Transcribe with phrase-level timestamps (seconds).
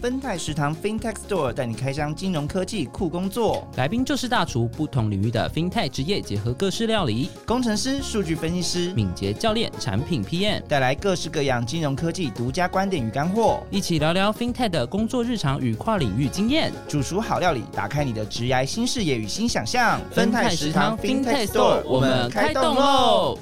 [0.00, 20.00] 分泰食堂 FinTech Store 带你开箱金融科技酷工作，来宾就是大厨，不同领域的 FinTech 职业结合各式料理，工程师、数据分析师、敏捷教练、产品 PM 带来各式各样金融科技独家观点与干货，一起聊聊 FinTech 的工作日常与跨领域经验，煮熟好料理，打开你的职涯新视野与新想象。
[20.10, 23.38] 分泰食堂 FinTech Store 我们开动喽！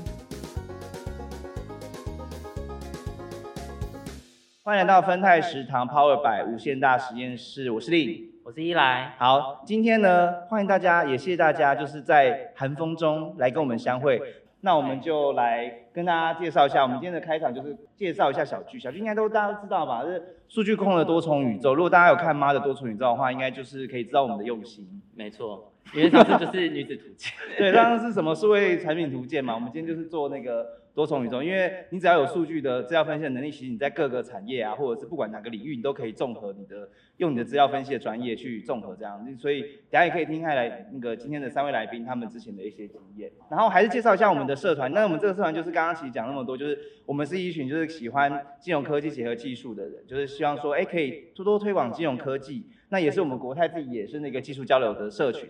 [4.68, 9.14] 欢迎来到芬泰食堂 Power 百无限大实验室，我是丽，我是依来。
[9.16, 14.20] 好，今天呢，欢迎大家，也谢谢大家，就是在寒风中来跟我们相会。
[14.60, 18.78] 那我们就来跟大家介绍一下，我们今天的开场就是介绍一下小聚。
[18.78, 20.02] 小聚应该都大家都知道吧？
[20.04, 21.74] 是数据控的多重宇宙。
[21.74, 24.86] 如果大家有看妈的多重宇宙的话，应该就是可以知道我们的用心。
[25.14, 27.32] 没错，因为上次就是女子图鉴。
[27.58, 29.54] 对，上次是什么数位产品图鉴嘛？
[29.54, 30.78] 我们今天就是做那个。
[30.94, 36.88] 多重宇宙，因为你只要有数据的资料分析的能力，其实你在各个产业啊，或者是不管哪个领域，你都可以综合你的
[37.18, 39.24] 用你的资料分析的专业去综合这样。
[39.36, 43.30] 所以大家也可以听下来那个今天的三位来宾他们之前的一些经验。
[43.48, 44.92] 然后还是介绍一下我们的社团。
[44.92, 46.76] 那我们这个社团就是刚刚其实讲那么多，就是
[47.06, 52.66] 我们是一群就是喜欢金融科技结合技术的人，就是希望说哎可以多多推广金融科技。
[52.88, 55.48] 那也是我们国泰自己也是那个技术交流的社群。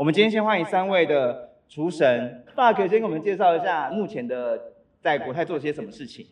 [0.00, 4.58] 我们今天先欢迎三位的厨神，爸可以先给我们介绍一下目前的。
[4.98, 6.26] 在国泰做些什么事情？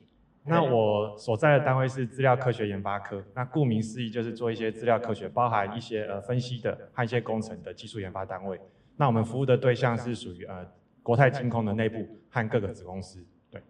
[0.44, 3.22] 那我所在的单位是资料科学研发科。
[3.34, 8.58] 那顾名思义，就是做一些资料科学，包含一些呃分析的和一些工程的技术研发单位。
[8.96, 10.66] 那我们服务的对象是属于呃
[11.02, 13.22] 国泰金控的内部和各个子公司。
[13.50, 13.60] 对。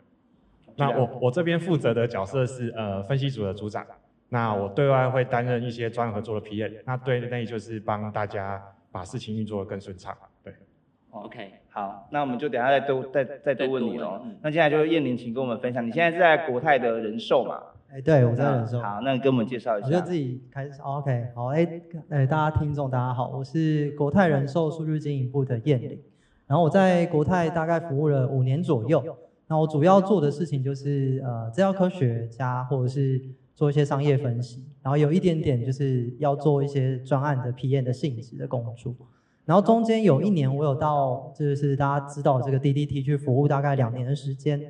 [0.77, 3.85] 那我我这边负责的角色是呃分析组的组长。
[4.29, 6.83] 那我对外会担任一些专合作的 PM。
[6.87, 10.17] 那对内就是帮大家把事情运作的更顺畅。
[10.43, 10.53] 对。
[11.11, 11.53] OK。
[11.69, 14.21] 好，那我们就等下再多再再多问你喽。
[14.43, 17.61] 那接下来就是燕玲，请跟我们分享，你现在是在国泰的人寿嘛？
[17.91, 18.81] 哎，对，我在人寿。
[18.81, 19.87] 好，那跟我们介绍一下。
[19.87, 20.83] 我就自己开始。
[20.83, 25.99] OK，好，哎，哎，大家听众大家好，我是国泰人寿数据经营部的燕玲。
[26.47, 29.17] 然后我在国泰大概服务了五年左右。
[29.47, 33.19] 那我主要做的事情就是呃，资料科学家或者是
[33.59, 38.95] 做一些商业分析，然后有一点点就是要做一些专案的 PM 的性质的工作。
[39.45, 44.61] 然后中间有一年，我有到就是大家知道这个 DDT 去服务大概两年的时间，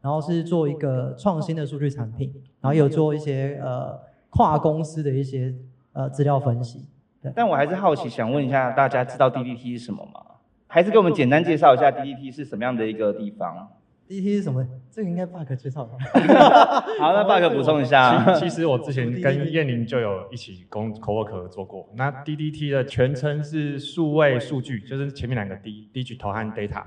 [0.00, 3.96] 然后是做一个创新的数据产品，然后有做一些呃
[4.30, 5.54] 跨公司的一些
[5.92, 6.88] 呃资料分析。
[7.36, 10.20] 但我还是好奇，想问一下大家知道 DDT 是什么吗？
[10.66, 13.68] 还是给我们简单介绍一下 DDT 是什么样的一个地方
[14.08, 14.66] ？D T 是什么？
[14.90, 15.96] 这个应该 Bug 介绍吧。
[17.00, 18.34] 好，那 Bug 补充一下。
[18.34, 21.88] 其实我之前跟燕玲就有一起工 co work 合作过。
[21.96, 26.84] 那 D D T 的全称是数位数据，就是前面两个 D，Digital 和 Data，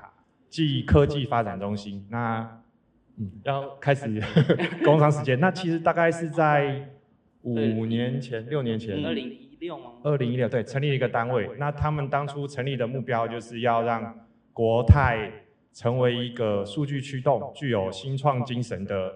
[0.49, 2.05] 即科技发展中心。
[2.11, 2.61] 那
[3.17, 4.21] 嗯，要开始
[4.83, 5.39] 工商时间。
[5.39, 6.89] 那其实大概是在
[7.41, 9.03] 五年前、六年前。
[9.03, 9.85] 二零一六吗？
[10.03, 11.49] 二零一六，对，成立一个单位。
[11.57, 14.15] 那他们当初成立的目标就是要让
[14.53, 15.31] 国泰。
[15.75, 19.13] 成为一个数据驱动、具有新创精神的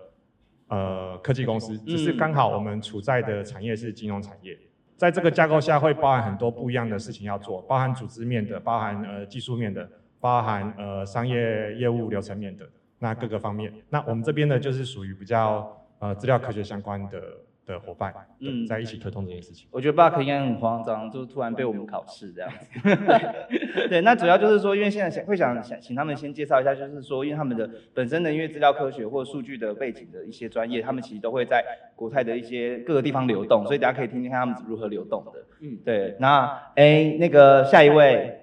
[0.68, 4.60] 呃科技公司，只是刚好我们处在的产业是金融产业，
[4.98, 9.90] 在这个架构下会包含很多不一样的事情要做，包含组织面的，包含呃技术面的，
[10.20, 12.68] 包含呃商业业务流程面的，
[13.00, 13.74] 那各个方面。
[13.90, 17.24] 那我们这边呢，就是属于比较呃资料科学相关的。
[17.74, 19.68] 的伙伴，嗯，在一起推动这件事情。
[19.72, 22.80] 我觉得 Buck 应该很慌张，就突然被我们考试这样子。
[23.90, 31.64] 对，那主要就是说，因为现在想会想想请他们先介绍一下，就是说，因为他们的本身的因为资料科学或数据的背景的一些专业，他们其实都会在
[31.96, 35.32] 国泰的一些各个地方流动，所以大家可以听听看他们如何流动的。
[35.62, 36.16] 嗯，对。
[36.20, 38.40] 那哎，那个下一位，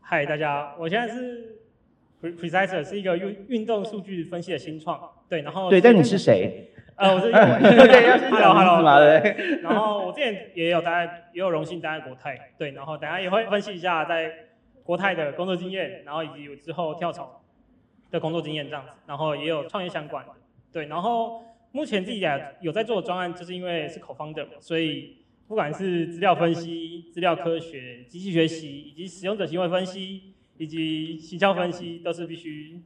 [0.00, 1.58] 嗨，大家，我现在是
[2.22, 4.98] Precise，是一个运运动数据分析的新创。
[5.28, 6.70] 对，然后对，但你是谁？
[6.96, 9.60] 呃，我是对，要先讲 Hello 嘛，对。
[9.62, 12.70] 然后我之前也有待，也有荣幸待在国泰，对。
[12.70, 14.32] 然后等下也会分析一下在
[14.84, 17.42] 国泰的工作经验，然后以及我之后跳槽
[18.12, 18.90] 的工作经验这样子。
[19.06, 20.32] 然后也有创业相关的，
[20.72, 20.86] 对。
[20.86, 25.16] 然后目前自己也有在做专案，就是因为是口方的，所以
[25.48, 32.80] 不管是资料分析、资料科学、机器学习，以及使用者行为分析，以及营销分析，都是必须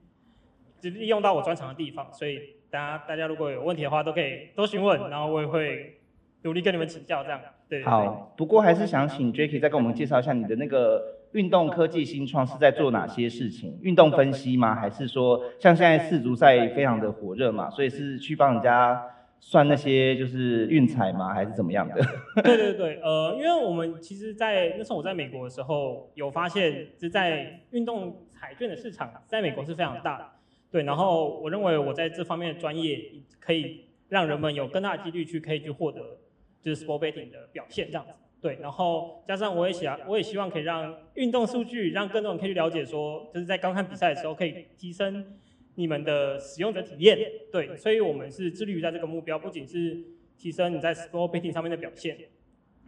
[0.80, 2.56] 就利用到我专长的地方，所以。
[2.70, 5.98] 大家大家如果有问题的话，都可以多询问，然后我也会
[6.42, 7.40] 努力跟你们请教，这样。
[7.68, 7.82] 对。
[7.82, 13.78] 好，不过还是想请 Jacky 再跟我们介绍一下你的那个运动科技新创是在做哪些事情？
[13.82, 14.74] 运动分析吗？
[14.74, 19.02] 还是说像现在世足赛非常的火热嘛，所以是去帮人家
[19.40, 21.32] 算那些就是运彩吗？
[21.32, 21.94] 还是怎么样的？
[22.42, 30.24] 对对对，呃，因为我们其实，在那时候我在美国的时候有发现，是在运动彩券的市场，在美国是非常大的。
[30.70, 33.10] 对，然后我认为我在这方面的专业
[33.40, 36.18] 可以让人们有更大的几率去可以去获得，
[36.60, 38.12] 就是 sport betting 的表现这样子。
[38.40, 45.36] 对，然后加上我也想，我也希望可以让运动数据让更多人可以去了解说，就是在观看比赛的时候可以提升
[45.74, 47.18] 你们的使用者体验。
[47.50, 50.04] 对，所以我们是致力于在这个目标，不仅是
[50.36, 52.16] 提升你在 sport betting 上面的表现，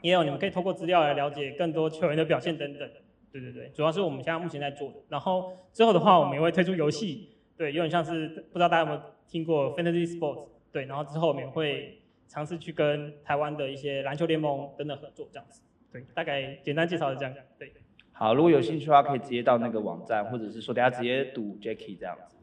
[0.03, 2.89] 也有你们可以透过资料来了解更多球员的表现等等。
[3.33, 4.97] 对对对，主要是我们现在目前在做的。
[5.09, 7.30] 然后之后的话，我们也会推出游戏，
[7.61, 11.99] 对，有点像是不知道大家有没有听过 Fantasy Sports，对，然后之后我们也会。
[12.33, 15.61] 尝试去跟台湾的一些篮球联盟等等合作，这样子。
[15.93, 17.35] 对，大概简单介绍是这样。
[17.59, 17.73] 对。
[18.13, 22.37] 好，如果有兴趣的话，可以直接到那个网站，或者是说等下直接赌 Jacky 这样子。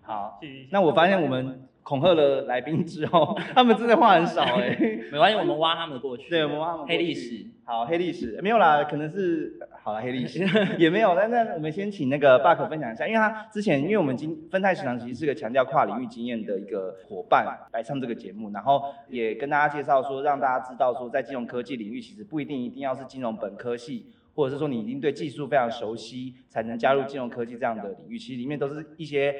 [0.00, 0.40] 好。
[0.70, 4.74] 那我发现我们恐吓了来宾之后，他们真的话很少哎。
[5.12, 6.30] 没关系，我们挖他们的过去。
[6.30, 7.44] 对，我们挖他们黑历史。
[7.64, 9.58] 好，黑历史没有啦，可能是。
[9.84, 10.42] 好了，黑历 史
[10.78, 11.14] 也没有。
[11.14, 29.34] 那那我们先请那个 Buck 分享一下，因为他之前，因为我们今分太食堂其实是个强调跨领域经验的一个伙伴来上这个节目，然后也跟大家介绍说，让大家知道说，在金融科技领域，其实不一定一定要是金融本科系，或者是说你已经对技术非常熟悉才能加入金融科技这样的领域，其实里面都是一些。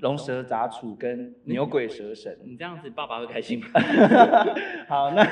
[0.00, 3.66] 龙蛇杂处跟牛鬼蛇神， 你这样子爸爸会开心吗？
[4.88, 5.24] 好，那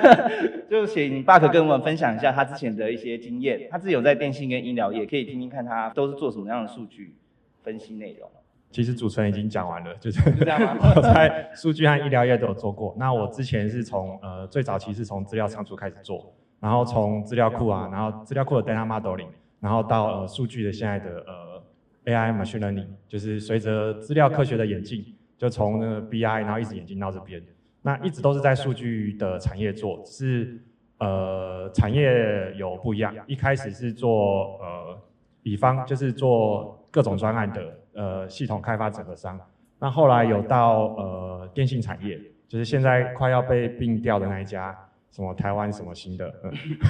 [0.68, 3.68] 就请 Buck 跟我们分享一下他之前的一些经验。
[3.70, 7.16] 他自己有在电信跟医疗业，可以听听看他都是做什么样的数据
[7.62, 8.30] 分析内容。
[8.70, 10.92] 其实主持人已经讲完了，就是 这样吗？
[10.94, 12.94] 我在数据和医疗业都有做过。
[12.98, 19.26] 那我之前是从呃最早期是从资料仓储开始做，然后从资料库啊，然后资料库的 data modeling，
[19.58, 21.59] 然后到呃数据的现在的呃。
[22.06, 25.04] AI machine learning 就是随着资料科学的演进，
[25.36, 27.42] 就从那个 BI 然后一直演进到这边，
[27.82, 30.60] 那一直都是在数据的产业做，是
[30.98, 34.98] 呃产业有不一样，一开始是做呃
[35.42, 39.38] 乙方，就是做各种专案的呃系统开发整合商，
[39.78, 44.76] 那后来有到呃电信产业，就是现在快要被并掉的那一家。
[45.10, 46.32] 什么台湾什么新的，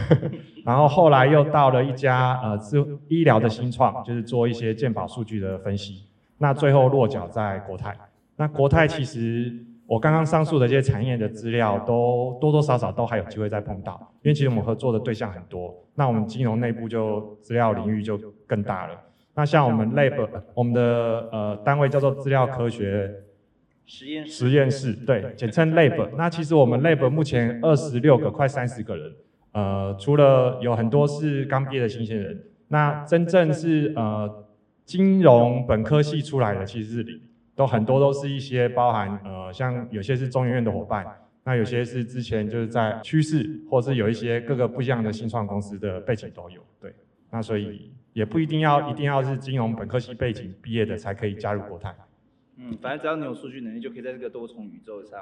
[0.64, 6.04] 然后后来又到了一家呃是医疗的新创，就是做一些健保数据的分析。
[6.36, 7.96] 那最后落脚在国泰。
[8.36, 9.50] 那国泰其实
[9.86, 15.74] 我刚刚上述的这些产业的资料，都多多少少都还有机会再碰到，因为其实我们合作的对象很多。
[15.94, 18.94] 那我们金融内部就资料领域就更大了。
[19.34, 23.10] 那像我们 lab 我们的呃单位叫做资料科学。
[23.90, 26.10] 实验室，实验室，对，简称 lab。
[26.16, 29.12] 那其实我们 lab 目前二十六个，快三十个人。
[29.50, 34.46] 呃，除了有很多是刚毕业的新鲜人，那真正是呃
[34.84, 37.20] 金融本科系出来的其实是零，
[37.56, 41.04] 都很多都是一些包含呃像有些是中研院的伙伴，
[41.42, 46.60] 那有些是之前就是在趋势，或是有一些各个不一样的新创公司的背景都有。
[46.80, 46.94] 对，
[47.28, 51.92] 那所以也不一定要一定要是金融本科系背景毕业的才可以加入国泰。
[52.62, 55.18] 嗯，反正只要你有数据能力，就可以在这个多重宇宙上。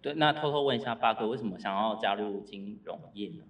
[0.00, 3.42] 对，那偷偷问一下八哥，为什么想要加入金融业呢？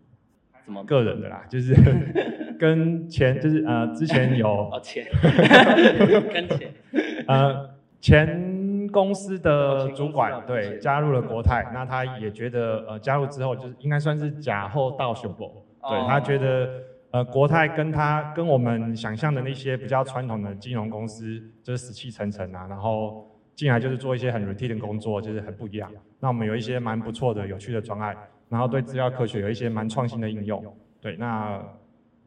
[0.64, 1.75] 怎么个人的啦，就是
[2.59, 5.06] 跟钱，就是呃，之前有哦钱，
[6.32, 6.73] 跟钱，
[7.29, 7.70] 呃，
[8.00, 16.82] 前公司的主管对加入了国泰，那他也觉得呃加入之后就是应该算是假后到雄博，对他觉得。
[17.12, 25.93] 呃，国泰跟他跟我们想象的那些比较传统的金融公司，就是死气沉沉啊，然后进来就是做一些很 routine 的工作，就是很不一样。
[26.20, 28.17] 那我们有一些蛮不错的、有趣的专案，
[28.49, 30.64] 然后对资料科学有一些蛮创新的应用。
[31.02, 31.62] 对，那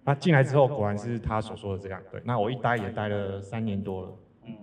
[0.04, 2.00] 那进来之后，果然是他所说的这样。
[2.12, 4.10] 对，那我一待也待了三年多了。
[4.46, 4.54] 嗯，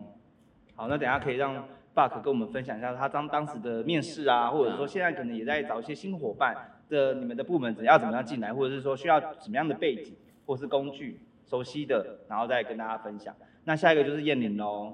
[0.77, 1.65] 好，那等下可以让
[1.97, 6.55] Buck 跟我们分享一下他当当时的面试啊，或者说现在可能也在找一些新伙伴。
[6.93, 10.15] 的你们的部门怎要怎么样进来，或者是说需要什么样的背景
[10.47, 13.35] 或是工具熟悉的，然后再跟大家分享。
[13.65, 14.93] 那下一个就是燕玲喽，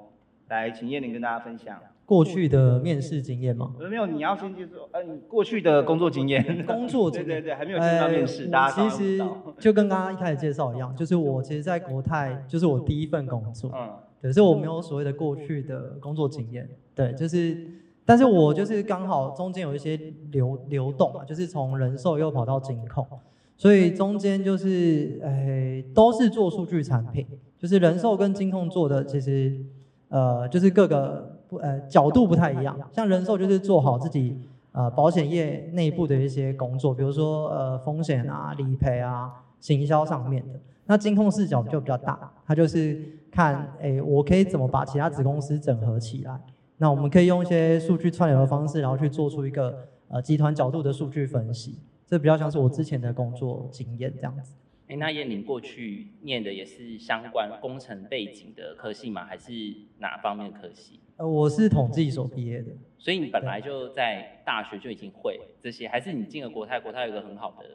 [0.48, 3.74] 来，请燕玲跟大家分享过去的面试经验吗？
[3.90, 6.64] 没有，你要先介绍，呃，你过去的工作经验。
[6.64, 9.22] 工作经验， 对对对，还没有进到面试，大家其实
[9.58, 13.90] 就跟刚刚一开始介绍一样，就是我其实，在国泰就是我第一份工作，嗯，
[14.22, 17.66] 可是我没有所谓的过去的工作经验，对，就是。
[18.08, 19.94] 但是我就是刚好中间有一些
[20.30, 23.06] 流流动嘛，就是从人寿又跑到金控，
[23.54, 27.26] 所以中间就是诶都是做数据产品，
[27.58, 29.60] 就是人寿跟金控做的其实
[30.08, 34.38] 呃就是各个不呃角度不太一样，像人寿就是做好自己
[34.72, 42.98] 呃保险业内部的一些工作，比如说呃风险啊理赔啊行销上面的，那金控视角就比较大，它就是
[43.30, 46.40] 看诶我可以怎么把其他子公司整合起来。
[46.78, 54.54] 那我们可以用一些数据串流的方式，然后去做出一个呃集团角度的数据分析，这比较像是我之前的工作经验这样子。
[54.86, 59.24] 哎，那燕玲过去念的也是相关工程背景的科系吗？
[59.26, 59.50] 还是
[59.98, 61.00] 哪方面的科系？
[61.16, 62.70] 呃，我是统计所毕业的。
[62.96, 66.80] 所以你本来就在大学就已经会这些，还是你进了国泰？
[66.80, 67.66] 国泰有一个很好的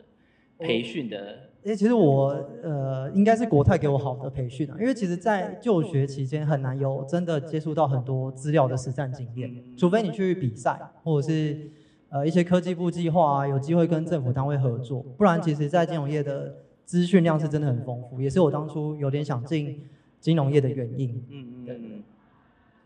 [0.59, 2.27] 培训的，诶，其实我
[2.61, 11.69] 呃，应该是国泰给我好的培训啊，因为其实，在就学期间很难有真的接触到很多资料的实战经验，除非你去比赛，或者是
[12.09, 16.55] 呃一些科技部计划啊，有机会跟政府单位合作，不然其实，在金融业的
[16.85, 19.87] 资讯量是真的很丰富，也是我当初有点想进
[20.19, 21.25] 金融业的原因。
[21.29, 22.03] 嗯嗯嗯。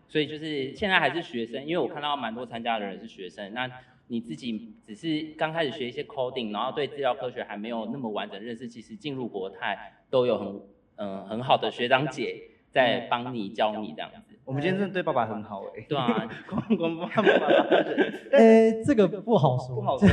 [0.09, 3.53] 所以就是现在还是学生，因为我看到蛮多参加的人是学生。
[3.53, 3.69] 那
[4.07, 10.61] 你自己只是刚开始学一些 coding，然后对资料科学还没有那么完整认识，其实进入国泰都有很
[10.95, 14.11] 嗯很好的学长姐在帮你教你这样。
[14.47, 15.85] 我们今天真的对爸爸很好哎。
[15.87, 17.23] 对啊， 光光爸爸。
[18.31, 20.07] 呃，这个不好说，不好说，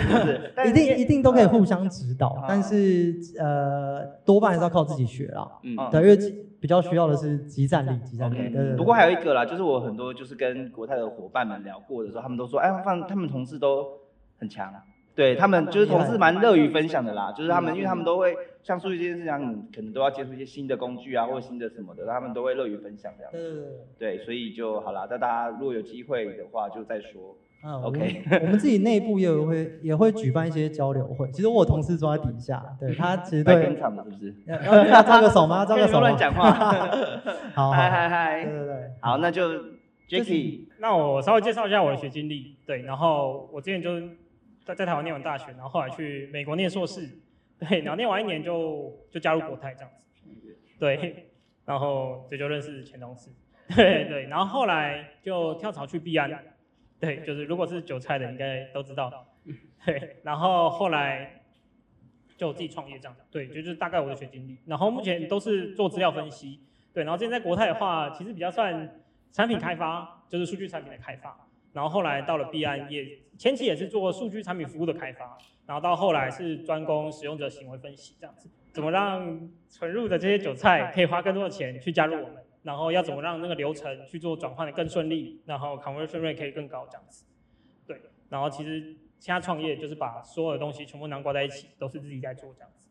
[0.67, 5.49] 一定一定都可以互相指导，但是呃多半还是要靠自己学啦。
[5.63, 6.45] 嗯，对，因为。
[6.65, 8.75] 比较需要的是集战力，集战力。
[8.75, 13.87] 不过还有一个啦，就是我很多就是跟国泰的伙伴们聊过的时候，他们都说，哎，放他们同事都
[14.39, 14.73] 很强，
[15.15, 23.33] 对他们就是同事蛮乐于分享的啦，就是他们因为他们都会像数据这件事情，可能都要接触一些新的工具啊，或者新的什么的，他们都会乐于分享这样。
[23.33, 27.37] 子对，所以就好啦，那大家如果有机会的话，就再说。
[27.67, 31.27] 嗯，OK，我们自己内部也会也会举办一些交流会。
[31.33, 33.55] 其实我同事坐在底下，对他其实对。
[33.55, 34.35] 跟场的是不是？
[34.47, 35.65] 要要招个手吗？
[35.67, 35.99] 招个手。
[36.01, 36.51] 乱讲话。
[37.55, 38.45] 好，嗨嗨嗨。
[38.45, 38.77] 对对对。
[39.01, 39.49] 好，那就
[40.07, 40.67] Jacky。
[40.79, 42.55] 那我稍微介绍一下我的学经历。
[42.67, 43.99] 对，然后我之前就
[44.65, 47.09] 在在台湾念完大学，然后后来去美国念硕士。
[47.59, 50.59] 对，然后念完一年就就加入国泰这样子。
[50.79, 51.31] 对，
[51.65, 53.31] 然后这就认识前同事。
[53.75, 56.31] 对对，然后后来就跳槽去币安。
[56.99, 59.29] 对，就是如果是韭菜的，应该都知道。
[59.87, 61.43] 对，然后后来
[62.37, 63.17] 就自己创业这样。
[63.31, 64.59] 对，就是大概我的学经历。
[64.67, 66.61] 然后目前都是做资料分析。
[66.93, 69.01] 对，然后之前在国泰的话，其实比较算
[69.33, 71.47] 产品开发，就是数据产品的开发。
[71.75, 75.37] 然后后来到了币安，也前期也是做数据产品服务的开发。
[75.67, 78.49] 然后到后来是专攻使用者行为分析这样子。
[78.73, 82.43] 怎么让存入的这些韭菜可以花更多的钱去加入我们？
[82.63, 87.27] 然后要怎么让那个流程去做转换的更顺利，然后 conversion rate 可以更高这样子，
[87.87, 88.01] 对。
[88.31, 92.84] 然后其实现在创业就是把所有的东西全部囊括在一起，都是自己在做这样子。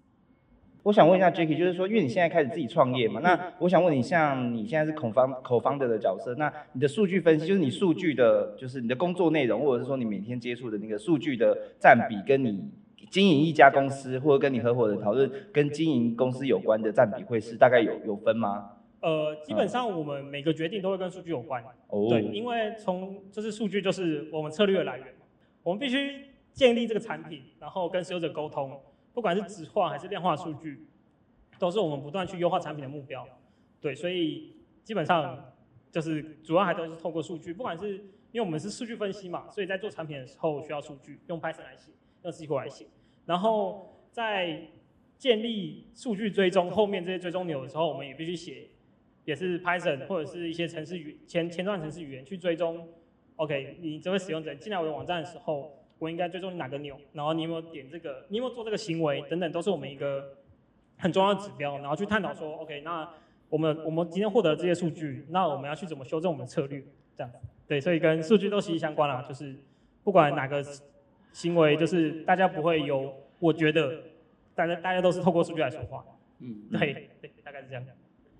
[0.84, 12.70] 我想问一下 Jacky，就是说，因为你现在开始自己创业嘛，那我想问你，像你现在是口方口方的的角色，那你的数据分析，就是你数据的，就是你的工作内容，或者是说你每天接触的那个数据的占比，跟你
[13.10, 18.72] 经营一家公司，或者跟你合伙人讨论跟经营公司有关的占比，会是大概有有分吗？
[19.00, 21.63] 呃，基本上我们每个决定都会跟数据有关，
[22.10, 25.25] 对，因为从就是数据就是我们策略的来源嘛，
[25.62, 28.80] 我们必须建立这个产品，然后跟使用者沟通，
[29.13, 30.86] 不管是纸化还是量化数据，
[31.60, 33.27] 都是我们不断去优化产品的目标，
[33.79, 35.53] 对，所以基本上
[35.91, 37.98] 就是主要还都是透过数据，不管是
[38.32, 41.91] 因为我们是数据分析嘛，所以在做产品的时候需要数据，用 Python 来写，
[42.24, 42.88] 用 SQL 来写，
[43.25, 44.67] 然后在
[45.17, 48.67] 建立数据追踪后面这些追踪钮的时候，我们也必须写。
[49.25, 52.89] 也是 Python 或者是一些程式语前前段程式语言去追踪
[53.38, 60.38] ，OK，你这位使用者进来我的网站的时候，我应该追踪你哪个钮，然后你有没有点这个，你有没有做这个行为等等，都是我们一个
[60.97, 63.09] 很重要的指标，然后去探讨说，OK，那
[63.50, 66.83] 我们我们今天获得这些数据，那我们要去怎么修正我们的策略，
[67.15, 67.31] 这样。
[67.31, 69.55] 子，对，所以跟数据都息息相关啦，就是
[70.03, 70.63] 不管哪个
[71.31, 74.03] 行为，就是大家不会有，我觉得
[74.55, 76.03] 大家大家都是透过数据来说话，
[76.39, 77.83] 嗯，对对，大概是这样。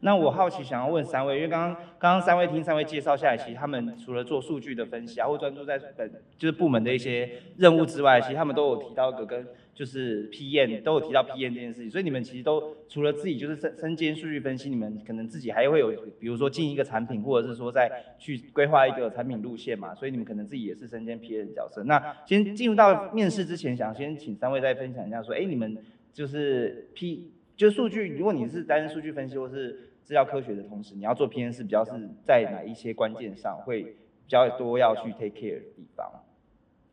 [0.04, 11.90] 那我好奇想要问三位，因为刚刚刚刚三位听三位介绍下来，其实他们除了做数据的分析啊，或专注在本就是部门的一些任务之外，其实他们都有提到一个跟就是 PM 都有提到 PM 这件事情。
[11.90, 19.96] 所以你们其实都除了自己就是身身兼数据分析，你们可能自己还会有，比如说进一个产品，或者是说在去规划一个产品路线嘛。
[19.96, 21.82] 所以你们可能自己也是身兼 PM 的角色。
[21.86, 25.78] 那先进入到面试之前，想先请三位再分享一下，说，哎，你们
[26.12, 31.92] 就是 P 就数据，如果你是担任数据分析或是资料科学的同时，你要做 P N 是比较是
[32.26, 33.96] 在哪一些关键上会比
[34.28, 36.12] 较多要去 take care 的地方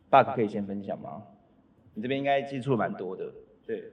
[0.08, 1.22] ？Bug 可以先分享吗？
[1.94, 3.32] 你这边应该接触蛮多的，
[3.66, 3.92] 对。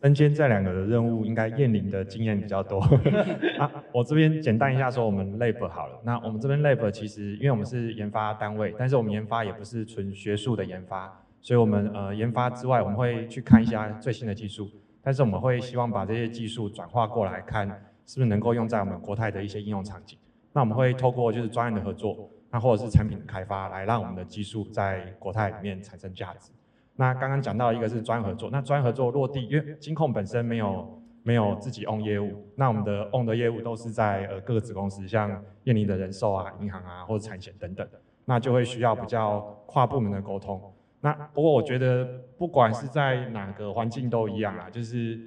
[0.00, 2.80] 身兼这两个的任务，应该燕玲的经验比较多。
[3.58, 6.00] 啊，我这边简单一下说我们 lab 好了。
[6.04, 14.70] 那我们这边 lab 其实因为我们是研发单位，但是我们研发也不是纯学术的研发，所以我们呃研发之外，我们会去看一下最新的技术，
[15.02, 17.68] 但是我们会希望把这些技术转化过来看。
[18.08, 20.18] 是不是能够用在我们国泰的一些应用场景？
[20.54, 26.50] 那我们会透过就是专业的合作，那或者是产品的开发，来让我们的技术在国泰里面产生价值。
[26.96, 35.30] 那刚刚讲到一个是专业合作，那专业合作落地，因为金控本身没有没有自己 own 业务，那我们的 own 的业务都是在呃各个子公司，像
[35.64, 37.86] 燕妮的人寿啊、银行啊或者产险等等，
[38.24, 40.60] 那就会需要比较跨部门的沟通。
[41.00, 45.20] 那不过我觉得不管是在哪个环境都一样啊，就是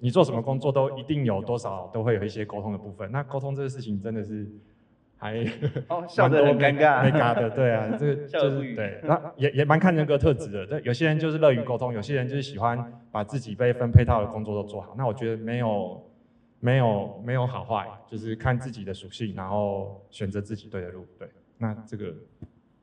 [0.00, 3.10] 你做什么工作都一定有多少都会有一些沟通的部分。
[3.12, 4.48] 那沟通这个事情真的是
[5.16, 5.44] 还
[5.88, 10.66] 哦，笑得很尴尬，尴尬的，对啊，这个就是对，那也也蛮看人格特质的。
[10.66, 14.94] 对，有些人就是乐于沟通，有些人就是喜欢把自己被分配到的工作都做好。
[14.98, 16.02] 那我觉得没有
[16.58, 21.06] 没有没有好坏，就是看自己的属性，然后选择自己对的路。
[21.18, 22.12] 对，那这个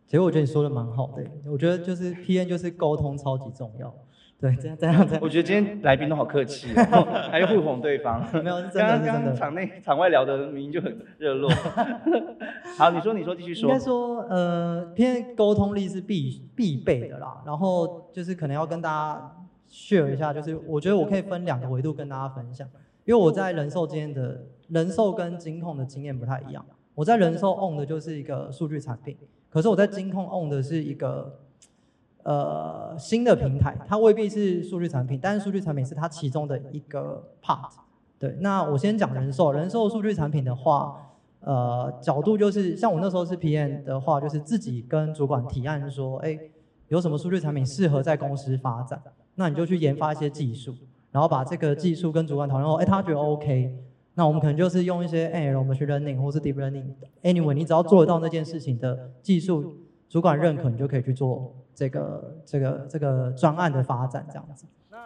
[0.05, 3.93] 其实我觉得你说的蛮好的，我觉得就是 P N 就是沟通超级重要。
[4.41, 8.25] 对，这样这样这样，我觉得今天来宾都好客气、哦， 还互哄对方。
[8.41, 9.35] 没有是真刚刚刚的是真的。
[9.35, 11.49] 场内场外聊的明明就很热络。
[12.77, 13.79] 好，你说你说继续说应该。
[13.83, 17.41] 说，呃 N 沟通力是必必备的啦。
[17.45, 19.35] 然后就是可能要跟大家
[19.69, 22.65] share 一下，就是我觉得我可以分两个维度跟大家分享，
[23.03, 26.65] 因为我在人寿经验的人寿跟金控的经验不太一样。
[26.95, 29.17] 我在人寿 own 的就是一个数据产品，
[29.49, 31.39] 可是我在金控 own 的是一个
[32.29, 37.71] 呃新的平台，它未必是数据产品，但是数据产品是它其中的一个 part。
[38.19, 41.09] 对，那我先讲人寿，人寿数据产品的话，
[41.39, 46.37] 呃，角度就是像我那时候是 PM 的话，就是自己跟主管提案说，哎，
[46.89, 49.01] 有什么数据产品适合在公司发展，
[49.33, 50.75] 那你就去研发一些技术，
[51.11, 53.73] 然后把这个技术跟主管讨论后，哎，他觉得 OK，
[54.13, 64.67] 那我们可能就是用一些 NL machine learning 或是 deep learning，anyway，你只要做得到那件事情的技术，主管认可，你就可以去做这个这个这个专案的发展这样子。
[64.89, 64.97] 那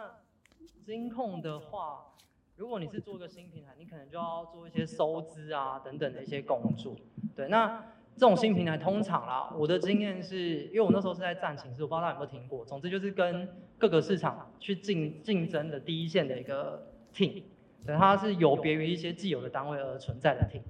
[0.84, 2.10] 金控的话。
[2.56, 6.94] 如果你是做一个新平台，你可能就要做一些收资啊等等的一些工作。
[7.34, 12.64] 对，那这种新平台通常啦，我的经验是因为我那时候是在战情室，我不知道大家有没有听过。
[12.64, 17.42] 总之就是跟各个市场去竞竞争的第一线的一个 team，
[17.84, 20.62] 对，它是有别于一些既有的单位而存在的 team。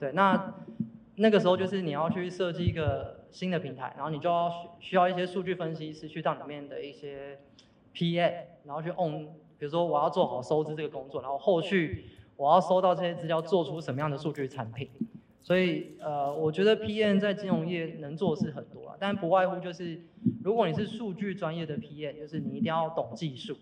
[0.00, 0.54] 对，那
[1.14, 7.38] 那个时候就是你要去设计一个新的平台，然后你就要需需要一些数据分析师去到里面的一些
[7.94, 8.32] PA，
[8.64, 9.28] 然后去 on。
[9.58, 14.88] 比如说我要做好收支这个工作，然后后续我要收到这些资料，做出什么样的数据产品。
[15.42, 20.00] 所以呃，我觉得 PM 在金融业能做的事很多啊，但不外乎就是，
[20.44, 23.56] 如果你是数据专业的 PM，就是你一定要懂技术，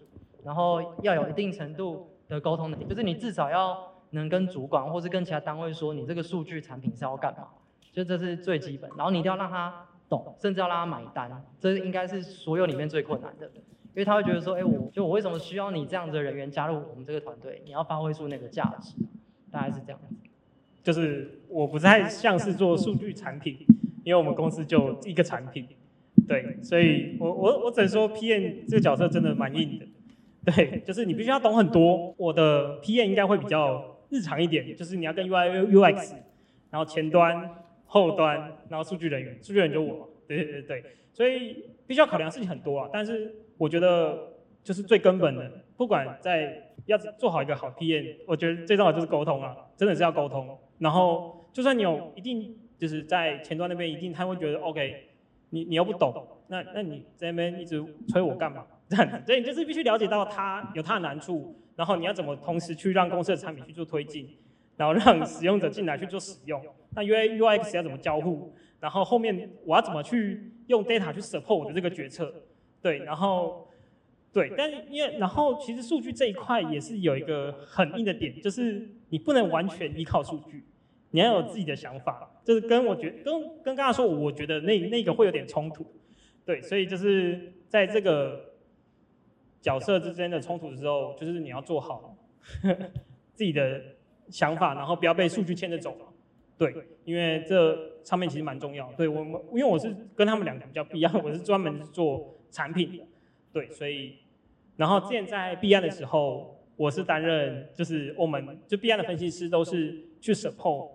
[0.45, 7.49] 然后要有一定程度的沟通能力，就是你至少要能跟主管或是跟其他单位说你这个数据产品是要干嘛，
[7.97, 8.91] 就这是最基本。
[8.95, 13.47] 然后你一定要让他懂，甚至要让他买单，这应该是所有里面最困难的。
[13.47, 17.63] 因为他会觉得说，哎、我就我为什么需要你这样子的人员加入我们这个团队？
[17.65, 18.95] 你要发挥出那个价值，
[19.51, 20.15] 大概是这样子。
[20.83, 23.57] 就是我不太像是做数据产品，
[24.05, 25.67] 因为我们公司就一个产品，
[26.29, 29.87] 对，所以我我我只能说 PM 这个角色真的蛮硬的，
[30.53, 32.15] 对，就是你必须要懂很多。
[32.19, 36.17] 我的 PM 应该会比较日常一点，就是你要跟 UI UX，
[36.71, 37.51] 然后前端、
[37.87, 42.91] 后端，然后数据人员，数据人员就我，对对对对，所以必须要考量的事情很多啊。
[42.93, 50.59] 但是我觉得就是最根本的，不管在要做好一个好 PM，我觉得最重要就是沟通啊，真的是要沟通。
[50.79, 55.05] 然后，就算你有一定就是在前端那边一定他会觉得 OK，
[55.51, 58.67] 你你又不懂，那那你在那边一直催我干嘛？
[58.89, 64.29] 这样，所以你就是必须了解到他有他的难处，然后你要怎么同时去让公司的产品去做推进，
[64.77, 66.63] 然后让使用者进来去做使用。
[66.97, 68.53] 那 UI UX 要怎么交互？
[68.81, 72.33] 然后后面我要怎么去用 data 去 support 我的这个决策？
[72.83, 73.69] 对，然后
[74.33, 80.65] 对，但是因为然后其实数据这一块也是有一个很硬的点，就是你不能完全依靠数据，
[81.11, 82.31] 你要有自己的想法。
[82.45, 85.85] 就是跟我觉跟跟刚刚说，我觉得那那个会有点冲突。
[86.45, 88.53] 对，所以就是在这个
[89.61, 92.17] 角色之间的冲突的时候，就是你要做好
[93.35, 93.83] 自己的
[94.29, 96.06] 想法，然后不要被数据牵着走。
[96.59, 98.93] 对，因为这上面其实蛮重要。
[98.95, 103.05] 对我们，因为我是跟他们两个比较不一样，我是专门做产品的。
[103.53, 104.17] 对，所以，
[104.77, 110.91] 然后之前在毕案的时候，我是担任就是我们就毕案的分析师都是去 support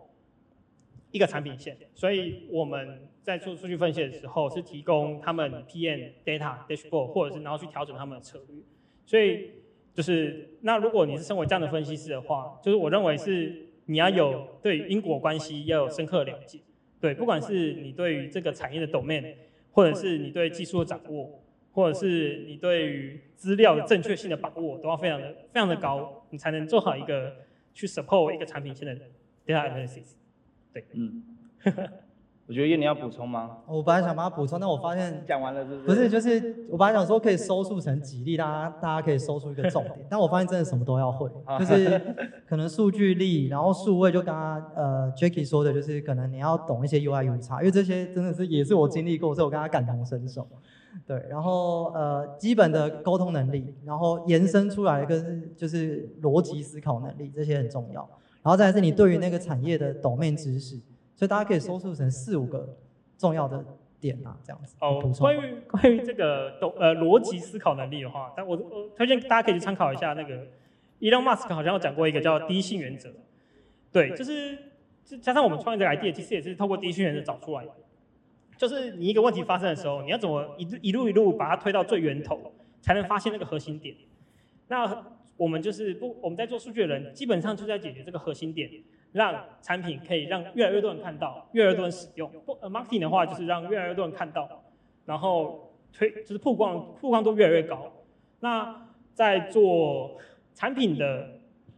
[1.12, 8.63] 一个产品线，所以我们在做数据分析的时候是提供他们 PM data dashboard，或者是然后去调整他们的策略。
[9.06, 9.52] 所以
[9.93, 16.60] 就是那如果你是身为这样的分析师的话，就是我认为是你要有对因果关系要有深刻的了解，
[16.99, 19.36] 对，不管是你对于这个产业的 domain，
[19.71, 21.38] 或者是你对技术的掌握。
[21.73, 27.34] 或者是你对于资料的正确性的把握都要非常的非常的高，你才能做好一个
[27.73, 28.93] 去 support 一个产品线的
[29.45, 30.15] data analysis。
[30.73, 31.23] 对，嗯，
[32.52, 33.60] 我觉得叶你要补充吗？
[33.66, 35.88] 我本来想把它补充，但我发现讲完了是不是？
[35.88, 41.98] 不是，就是我本来想说可以收束成几例，大家大家可以收出一个重点，但我发现真的什么都要会，就是
[42.46, 50.46] 可能数据力，然后数位，就刚刚呃 Jacky 说的，就是可能你要懂一些 UI U 叉，因为这些真的是也是我经历过，所以我跟他感同身受。
[51.08, 58.02] 对，然后呃基本的沟通能力，然后延伸出来跟就是逻辑思考能力，这些很重要。
[58.44, 60.78] 然后再是你对于那个产业的懂面知识。
[61.22, 62.68] 所以大家可以搜索成四五个
[63.16, 63.64] 重要的
[64.00, 64.76] 点啊，这样子。
[64.80, 70.48] 哦，关于 关于这个懂呃逻辑思考能力的话，但我我推荐大家可以去参考一下那个
[71.00, 73.14] Elon Musk 好像有讲过一个叫第一性原则。
[73.92, 74.58] 对，就是
[75.22, 77.72] 加上我们创业这个 idea，其实也是透过第一性原则找出来的。
[78.58, 83.96] 就是你一个问题发生的时候，你要怎么一一路一路把它推到最源头，才能发现那个核心点。
[84.70, 85.06] 那
[85.38, 88.68] 我们就是不我们在做数据的人，基本上就在解决这个核心点。
[89.13, 92.32] 让产品可以让越来越多人看到，越来越多人使用。
[92.45, 94.63] 不呃，marketing 的话就是让越来越多人看到，
[95.06, 97.91] 然后推就是曝光曝光度越来越高。
[98.39, 100.17] 那在做
[100.54, 101.28] 产品的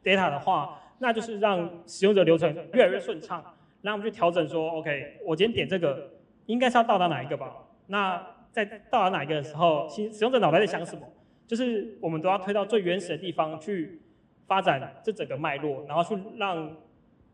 [0.04, 3.44] data 的话，那就是让使用者流程越来越顺畅。
[3.82, 6.12] 然后我们去调整说，OK，我今天点这个
[6.46, 7.52] 应该是要到达哪一个吧？
[7.88, 11.02] 那在到达哪一个的时候，使使用者脑袋在想什么？
[11.48, 14.02] 就是我们都要推到最原始的地方去
[14.46, 16.72] 发展这整个脉络，然后去让。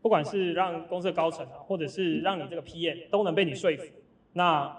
[0.02, 3.84] 不管是让公司的高层啊，或者是让你这个 PM 都能被你说服，
[4.32, 4.74] 那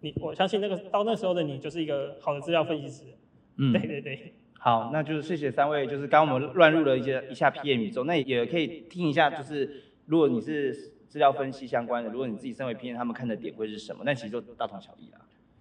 [0.00, 3.04] 你我相信那个到那时候的你就是一个好的资料分析师。
[3.56, 4.34] 嗯，对对对。
[4.58, 10.72] 好，那就是谢谢三位，就是刚我们乱入了一些一下 PM 宇宙，那也可以听一下，就是如果你是
[11.08, 14.02] 资料分析相关的，如果你自己身为 PM，他们看的点会是什么？
[14.04, 15.18] 那其实就大同小异啦。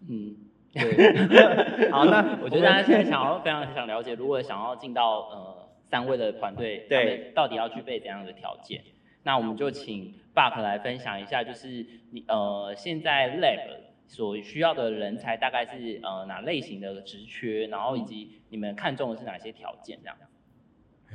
[0.10, 0.36] 嗯，
[0.74, 1.90] 对。
[1.92, 5.69] 好，那我觉得大家现在想要非常想了解，如果想要进到呃。
[5.90, 8.82] 三位的团队，对，到底要具备怎样的条件？
[9.24, 20.00] 那我们就请 Buck 来分享一下，就是你呃现在 Lab 所需要的人才大概是呃哪类型的职缺，然后以及你们看中的是哪些条件？
[20.02, 20.18] 这样。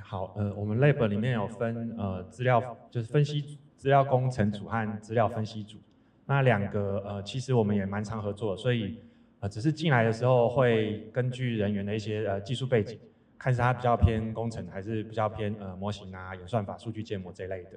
[0.02, 5.78] 好，呃，我们 Lab 里面有分呃资料，就是分析资料工程组和资料分析组。
[6.26, 8.98] 那两个呃其实我们也蛮常合作，所以
[9.40, 12.98] 呃只是进来的时候会根据人员的一些呃技术背景。
[13.44, 17.72] 看是它比较偏工程，还是比较偏呃模型啊、演算法、数据建模这类的。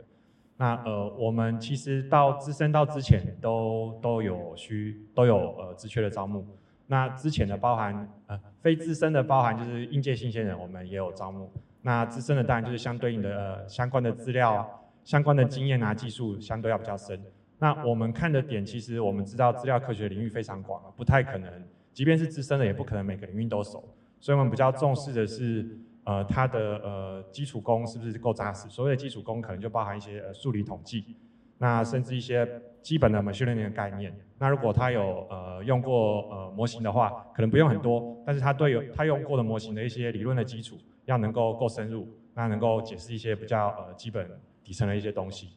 [0.56, 6.48] 那呃，我们其实到资深到之前都都有需都有呃职缺的招募。
[6.86, 11.52] 那之前的包含呃非资深的包含就是应届新鲜人，我们也有招募。
[11.82, 14.66] 那资深的当然就是相对应的呃相关的资料、
[15.04, 17.22] 相关的经验啊、技术相对要比较深。
[17.60, 21.52] 那我们看的点，其实我们知道资料科学领域非常广，不太可能，
[21.92, 23.84] 即便是资深的，也不可能每个领域都熟。
[24.20, 28.68] 所以我们比较重视的是，呃，它的呃基础功是不是够扎实？
[28.68, 31.16] 所谓的基础功可能就包含一些呃数理统计，
[31.60, 32.48] 那甚至一些
[32.82, 34.18] 基本的 machine learning 的概念。
[34.40, 44.28] 那如果他有呃用过呃模型的话，可能不用很多，但是他对有他用过的模型的一些理论的基础要能够够深入，那能够解释一些比较呃基本
[44.64, 45.50] 底层的一些东西。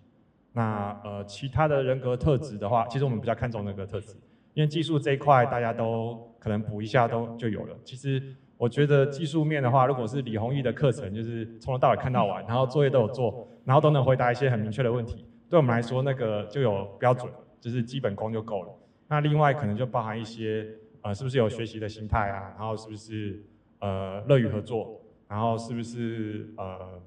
[0.53, 4.16] 那呃其他的人格特质的话，其实我们比较看重人格特质，
[4.53, 7.75] 因为技术这一块大家都可能补一下都就有了。
[7.85, 8.23] 其实。
[8.61, 18.68] 我觉得技术面的话，如果是李宏毅的课程，就是从头到尾看到完，然后作业都有做，然后都能回答一些很明确的问题，对我们来说那个就有标准，就是基本功就够了。
[19.09, 20.66] 那另外可能就包含一些，
[21.01, 22.53] 呃，是不是有学习的心态啊？
[22.59, 23.42] 然后是不是
[23.79, 25.01] 呃乐于合作？
[25.27, 27.03] 然后是不是呃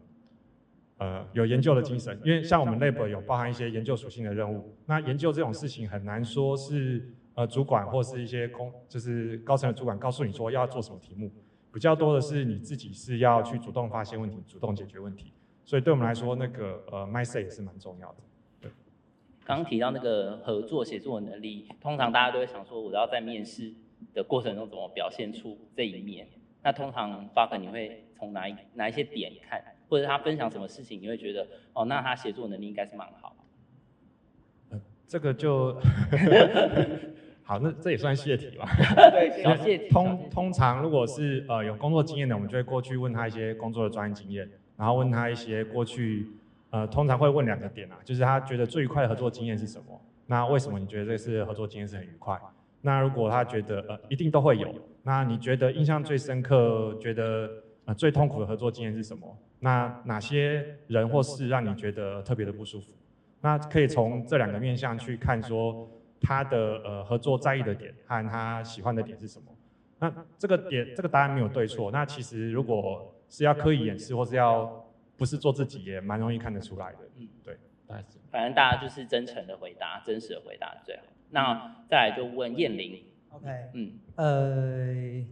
[0.98, 2.20] 呃有研究的精神？
[2.24, 7.13] 因为像我们 lab 有包含一些研究属性的任务，那研究这种事情很难说是。
[7.36, 11.32] 呃，主管或是一些公，就是高层的主管告诉你说要做什么题目，
[11.73, 15.33] 比较多的是你自己是要去主动发现问题，主动解决问题。
[15.65, 18.17] 所以对我们来说，那个呃，mindset 也是蛮重要的。
[18.62, 18.71] 对。
[19.43, 23.73] 刚刚提到那个合作写作的能力，通常大家都会想说，我要在面试
[24.13, 26.27] 的过程中怎么表现出这一面？
[26.62, 33.36] 那通常 Buck 你会从哪一哪一些点看，或者他分享什么事情，你会觉得哦，那他写作能力应该是蛮好。
[35.07, 35.75] 这个就。
[37.54, 38.68] 好，那这也算泄题吧？
[39.12, 39.89] 对，小 泄题。
[39.89, 46.30] 通通常如果是呃有工作经验的，我们就会过去问他一些工作的专业经验，然后问他一些过去
[46.72, 50.02] 呃通常会问两个点啊，就是他觉得最愉快的合作经验是什么？
[50.26, 52.39] 那为什么你觉得这次合作经验是很愉快？
[52.82, 57.48] 那如果他觉得呃一定都会有，那你觉得印象最深刻、觉得
[57.86, 59.38] 呃最痛苦的合作经验是什么？
[59.60, 62.88] 那哪些人或事让你觉得特别的不舒服？
[63.42, 65.88] 那可以从这两个面向去看说。
[66.23, 69.45] 他的呃合作在意的点和他喜欢的点是什么？
[69.99, 71.91] 那这个点这个答案没有对错。
[71.91, 74.86] 那其实如果是要刻意掩饰或是要
[75.17, 76.99] 不是做自己，也蛮容易看得出来的。
[77.17, 77.57] 嗯，对。
[77.86, 81.03] 大概是反正大家就是真诚的回答，真实的回答最好。
[81.31, 85.25] 那再来就问燕玲，OK，嗯，呃，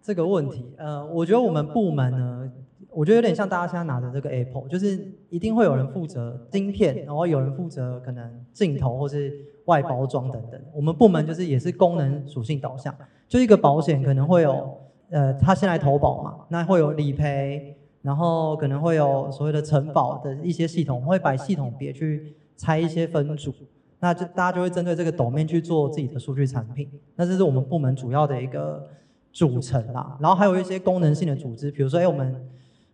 [0.00, 2.52] 这个问题，呃，我觉得我们部门呢，
[2.90, 10.60] 我觉得有点像大家现在拿着这个 Apple，就是一定会有人负责晶片，然后有人负责可能镜头或是外包装等等。
[10.74, 12.92] 我们部门就是也是功能属性导向，
[13.28, 23.52] 就一个保险可能会有，呃，他先来投保嘛，那会有理赔，然后可能会有所谓的承保的一些系统，会把系统别去拆一些分组。
[23.98, 28.86] 那就大家就会针对这个斗面去做自己的数据产品，那这是我们部门主要的一个
[29.32, 30.18] 组成啦。
[30.20, 32.46] 然后还有一些功能性的组织，比如说，哎，我们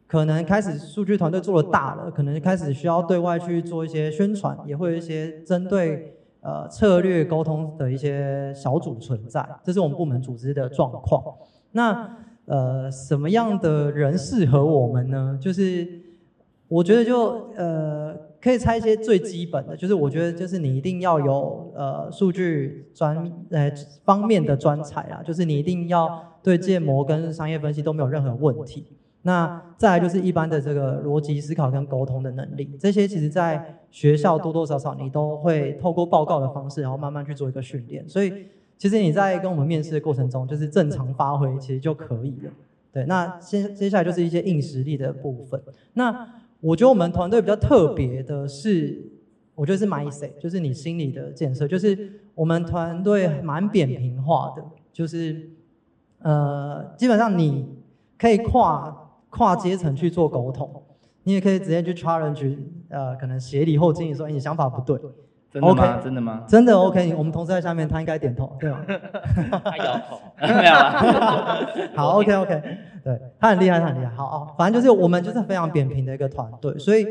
[0.06, 11.24] 可能开始数据团队做的大了，可能开始需要对外去做一些宣传，也会有一些针对呃策略沟通的一些小组存在，这是我们部门组织的状况。
[11.72, 15.38] 那呃，什么样的人适合我们呢？
[15.40, 15.88] 就是
[16.68, 23.16] 我觉得就呃，可以猜一些最基本的，就是我觉得就是你一定要有呃数据专
[23.50, 23.72] 呃
[24.04, 28.86] 方面的专才啊，就是你一定要对建模跟商业分析都没有任何问题。
[29.22, 38.08] 那再来就是一般的这个逻辑思考跟沟通的能力，这些其实在学校多多少少你都会透过报告的方式，然后慢慢去做一个训练。
[38.08, 42.50] 所以其实你在跟我们面试的过程中，就是正常发挥其实就可以了。
[42.92, 45.62] 对，那接接下来就是一些硬实力的部分。
[45.94, 46.28] 那
[46.60, 49.02] 我觉得我们团队比较特别的是，
[49.54, 55.48] 我觉得是 mindset，就是你心理的建设，就是我们团队蛮扁平化的，就是
[56.18, 57.68] 呃，基本上你
[58.18, 59.01] 可以跨
[59.34, 60.70] 跨阶层去做沟通，
[61.22, 62.54] 你也可以直接去 challenge
[62.90, 65.00] 呃，可能协理或经理说，哎，你想法不对，
[65.50, 66.44] 真的吗真的吗？
[66.46, 68.84] 真的 OK，我们同事在下面，他应该点头，对吗？
[69.64, 71.58] 他摇头， 没有啦。
[71.96, 72.62] 好，OK OK，
[73.02, 74.14] 对他很厉害，他很厉害。
[74.14, 77.06] 好哦，反正就是我们就是非常扁平的一个团队，所以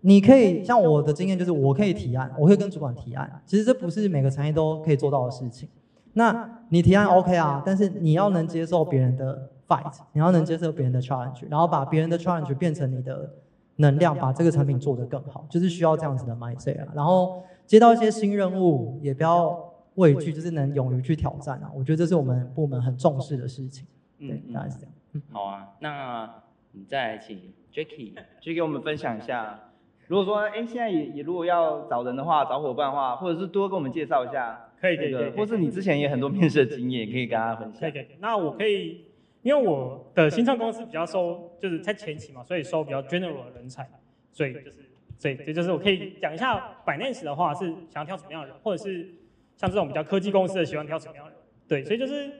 [0.00, 3.30] 你可以像我的经验就是，我可以提案，我可以跟主管提案。
[3.46, 5.68] 其实这不是每个产业都可以做到的事情。
[6.14, 13.32] 那你提案 OK 啊，但是你要能接受别人的 fight，你要能接受别人的 challenge，然后把别人的 challenge 变成你的
[13.76, 16.88] 能量，把这个产品做得更好，就是需要这样子的 mindset 啊。
[16.94, 19.56] 然后接到一些新任务，也不要
[19.94, 21.70] 畏惧，就是能勇于去挑战啊。
[21.74, 23.86] 我觉得这是我们部门很重视的事情。
[24.18, 24.92] 对嗯，，大概是这样。
[25.30, 26.28] 好啊，那
[26.72, 27.38] 你再来请
[27.72, 28.12] Jacky。
[28.40, 29.60] 去给我们分享一下。
[30.08, 37.92] 如果说，哎，现在也也如果要找人的话，找伙伴的话，或者是多跟我们介绍一下，可以可以或是你之前也很多面试的经验，可以跟大家分享可以。
[37.92, 38.16] 可以。
[38.18, 39.04] 那我可以，
[39.42, 43.88] 因为我的新创公司比较收，就是在前期嘛，所以收比较 general 的人才，
[44.32, 49.08] 所以就是，所以这就是我可以讲一下 Binance 的话是想要挑什么样的人，或者是
[49.56, 51.40] 像这种比较科技公司的喜欢挑什么样的人。
[51.66, 52.30] 对，所以就是，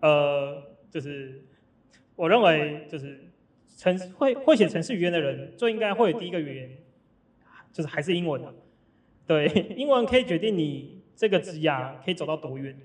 [0.00, 1.44] 呃，就是
[2.14, 3.28] 我认为就是
[3.76, 6.70] 程会会写城市语言的人，最应该会有第一个语言，
[7.72, 8.54] 就是还是英文的。
[9.26, 12.78] 对，英文可以决定你这个职涯可以走到多远。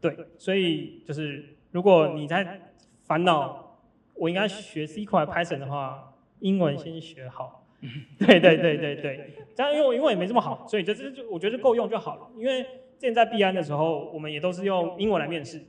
[0.00, 2.58] 对，所以就是如果你在
[3.04, 3.76] 烦恼
[4.14, 7.66] 我应该学 C 块 Python 的话，英文先学好。
[8.18, 12.30] 对对对对对，这样因为我英文也没这么好，所以就是就我觉得就够用就好了。
[12.34, 15.60] 因为之前在币安的时候，我们也都是用英文来面试，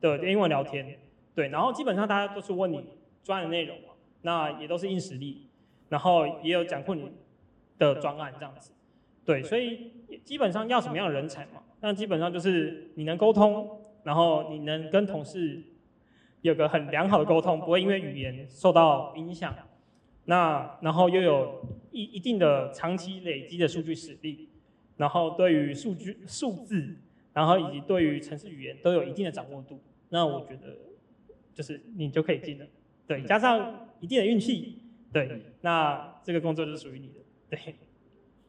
[0.00, 0.96] 对，英文聊天，
[1.34, 2.84] 对，然后基本上大家都是问你
[3.24, 3.88] 专业的内容嘛，
[4.22, 5.48] 那也都是硬实力，
[5.88, 7.10] 然后也有讲过你
[7.78, 8.70] 的专案这样子，
[9.24, 9.90] 对，所以
[10.24, 11.64] 基本上要什么样的人才嘛？
[11.80, 15.62] 那基本上就是你能沟通，然后你能跟同事
[16.40, 19.54] 有个很良好的沟通，不会因为语言受到影响。
[20.24, 24.48] 那然后又有一一定的长期累积的数据实力，
[24.96, 26.96] 然后对于数据数字，
[27.34, 29.78] 然后以及对于城市语言都有一定的掌握度。
[30.08, 30.74] 那我觉得
[31.52, 32.66] 就是你就可以进了，
[33.06, 34.78] 对，加上一定的运气，
[35.12, 37.74] 对，那这个工作就是属于你的，对。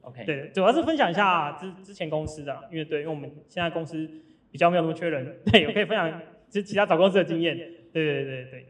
[0.04, 4.10] OK，对，主要是分享一下之之前公司的啊，因为对，因为我们现在公司
[4.52, 8.46] 比较没有那么缺人， 对，我可以分享其其他找公司的经验，对对对。
[8.46, 8.66] 对，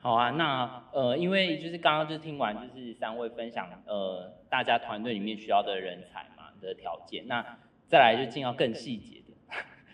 [0.00, 7.44] 好啊，那呃，因为就是刚刚就是听完就是三位分享呃大家团队里面需要的人才嘛的条件，那
[7.88, 9.34] 再来就进到更细节的，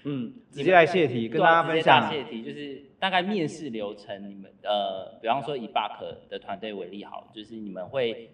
[0.05, 2.11] 嗯， 直接来泄题，跟大家分享。
[2.11, 8.31] 直接大泄题就是大概面试流程，你们呃，比方说以 Buck 的团队为例好了，就是你们会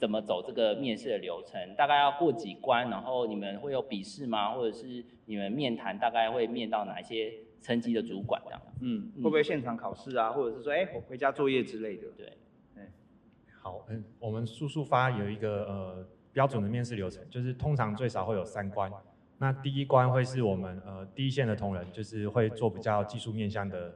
[0.00, 1.60] 怎么走这个面试的流程？
[1.76, 4.54] 大概要过几关，然后你们会有笔试吗？
[4.54, 8.62] 或者是你们面谈大概会面到哪一些层级的主管这样？
[8.80, 12.06] 嗯，会不会现场考试啊，或者是说，哎，我回家作业之类的？
[12.16, 12.32] 对，
[13.60, 18.90] 好，嗯，我们速速发有一个呃标准的面试流程，就是通常最少会有三关。
[19.36, 23.94] 那第一关会是我们呃第一线的同仁，就是会做比较技术面向的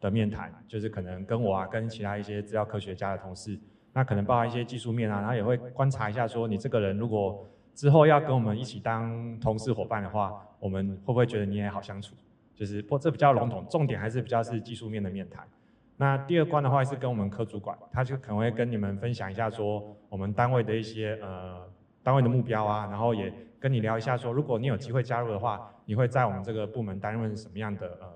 [0.00, 3.58] 的面谈，就是可能跟我啊跟其他一些资料科学家的同事，
[3.96, 7.42] 那可能包含一些技术面啊，然后也会观察一下说你这个人如果
[7.74, 12.14] 之后要跟我们一起当同事伙伴的话，我们会不会觉得你也好相处？
[12.54, 15.48] 就是不，这比较笼统，重点还是比较是技术面的面谈。
[15.96, 21.66] 那第二关的话是跟我们科主管，他就可能会跟你们分享一下说我们单位的一些呃
[22.02, 28.06] 单位的目标啊，然后也跟你聊一下说，如果你有机会加入的话，你会在我们这个部门担任什么样的呃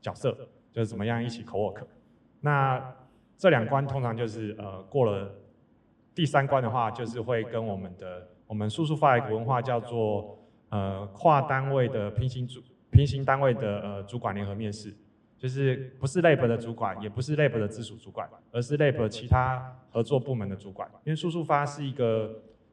[0.00, 0.36] 角色，
[0.72, 1.84] 就是怎么样一起 co work。
[2.40, 2.82] 那
[3.40, 5.34] 这两关通常就是呃过了
[6.14, 12.60] 第三关的话，就是会跟我们的我们叔叔发一个文化叫做呃跨单位的平行组。
[12.90, 14.92] 平行单位的呃主管联合面试，
[15.38, 20.86] 就是不是 lab 的主管，也不是 lab 的直属主管，而是 lab 其他合作部门的主管。
[21.04, 22.30] 因为速速发是一个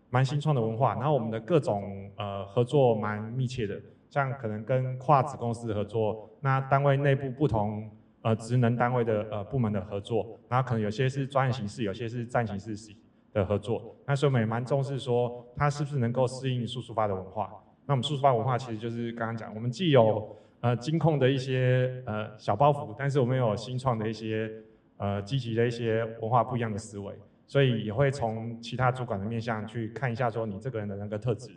[0.10, 7.90] 蛮新创的文化，然后我们的各种呃合作蛮密切的，像可能跟跨子公司合作，那单位内部不同
[8.28, 12.94] 呃职能单位的呃部门的合作，然后可能有些是专业形式，有些是站形式
[13.32, 13.96] 的合作。
[14.06, 17.50] 那所以我们也蛮重视说，它是不是能够适应速速发的文化。
[17.86, 24.52] 那我们速速发文化其实就是刚刚讲，我们既有呃金控的一些呃小包袱，但是我们有新创的一些
[24.98, 31.52] 呃积极的一些文化不一样的思维，所以也会从其他主管的面向去看一下说你这个人的那个特质，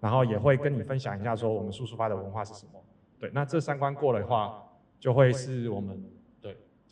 [0.00, 2.82] 然后也会跟你分享一下说我们速速发的文化是什么。
[3.20, 4.62] 对，那这三关过了的话，
[4.98, 6.02] 就会是我们，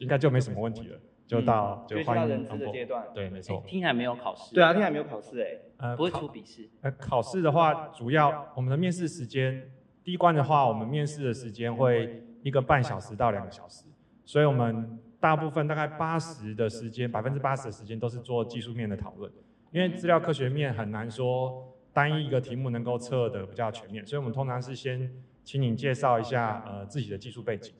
[0.03, 0.99] 应该就没什么问题了。
[1.25, 3.63] 就到就欢迎人资的阶段，对，没错。
[3.67, 4.55] 听起来没有考试。
[4.55, 5.47] 对啊，听起来没有考试哎，
[5.79, 6.69] 呃，不会出笔试。
[6.83, 9.71] 呃，考试的话，主要我们的面试时间，
[10.05, 13.87] 第一关的话，我们面试的时间会一个半小时到两个小时，
[14.27, 19.33] 所以我们大部分大概八十的时间，百分之八十的时间都是做技术面的讨论，
[19.71, 25.11] 因为资料科学面很难说单一一个题目能够测的比较全面，所以我们通常是先
[25.45, 27.73] 请你介绍一下呃自己的技术背景。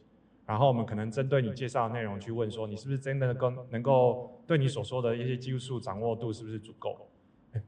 [0.45, 7.09] 然后我们可能针对你介绍的内容去问说，你是不是真的跟能够对你所说的一些技术掌握度是不是足够？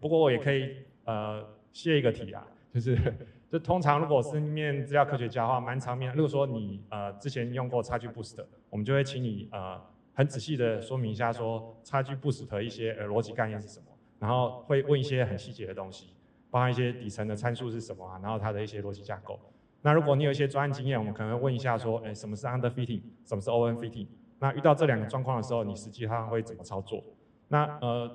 [0.00, 2.98] 不过我也可以呃卸一个题啊， 就是
[3.50, 6.12] 就通常如果是面资料科学家的话，蛮常面。
[6.14, 9.80] 如果说你呃之前用过差距 boost，我们就会请你呃
[10.12, 13.86] 很仔细的说明一下说差距 boost 的一些呃逻辑概念是什么，
[14.18, 16.08] 然后会问一些很细节的东西，
[16.50, 19.38] 包含一些底层的参数是什么啊，然后它的一些逻辑架构。
[19.86, 24.06] 那如果你有一些专案经验，我们可能会问一下说，哎，什么是 under fitting，什么是 over fitting？
[24.38, 27.04] 那遇到这两个状况的时候，你实际上会怎么操作？
[27.48, 28.10] 那呃，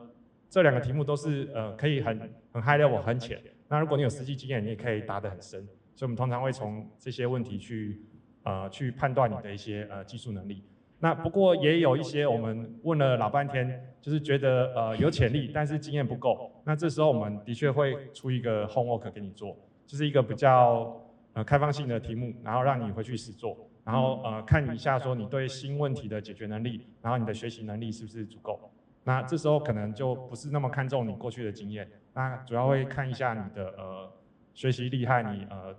[0.49, 2.19] 这两个题目都是呃可以很
[2.51, 3.39] 很 high level 很浅。
[3.67, 5.63] 那如果你有实际经验，你也可以答得很深。
[5.93, 8.01] 所以我们通常会从这些问题去
[8.41, 10.63] 呃去判断你的一些呃技术能力。
[10.97, 16.51] 那不过也有一些我们问了老半天，就是觉得呃有潜力，但是经验不够。
[16.65, 19.55] 那这时候我们的确会出一个 homework 给你做，
[19.85, 20.99] 就是一个比较。
[21.33, 28.71] 呃，开放性的题目，然后让你回去实做，然后呃看一下说你对新问题的解决能力，然后你的学习能力是不是足够？
[29.03, 34.11] 那这时候可能就不是那么看重你过去的经验，那主要会看一下你的呃
[34.55, 35.75] 学习厉害，你呃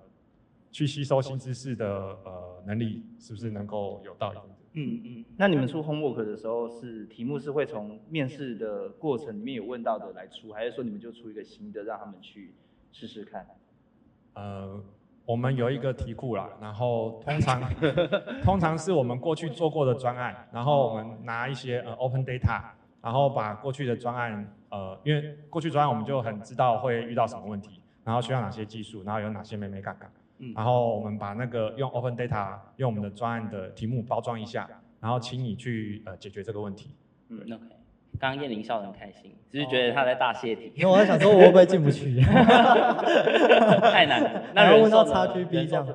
[0.71, 1.87] 去吸收新知识的
[2.25, 4.39] 呃能力是不是能够有道理？
[4.75, 5.25] 嗯嗯。
[5.37, 12.55] 那你们出 homework 的时候是题目是会从面试的过程里面有问到的来出，还是说你们就出一个新的让他们去
[12.93, 13.45] 试试看？
[14.35, 14.81] 呃。
[15.25, 17.63] 我们有一个题库啦，然后通常
[18.43, 22.61] 通常是我们过去做过的专案，然后我们拿一些呃 open data，
[23.01, 30.11] 然后把过去的专案呃，因为过去专案我们就很知道会遇到什么问题，然后需要哪些技术，然后有哪些没没干干，
[30.55, 34.69] 然后我们把那个用 open data 用我们的专案的题目包装一下，
[35.01, 36.95] 然后请你去呃解决这个问题。
[37.29, 37.80] 嗯，OK。
[38.19, 40.73] 刚刚燕玲笑得很开心，只是觉得他在大泄题。
[40.75, 42.21] 因为我在想说，我会不会进不去？
[43.81, 44.43] 太难了。
[44.55, 45.87] 那问到差距 B 这样。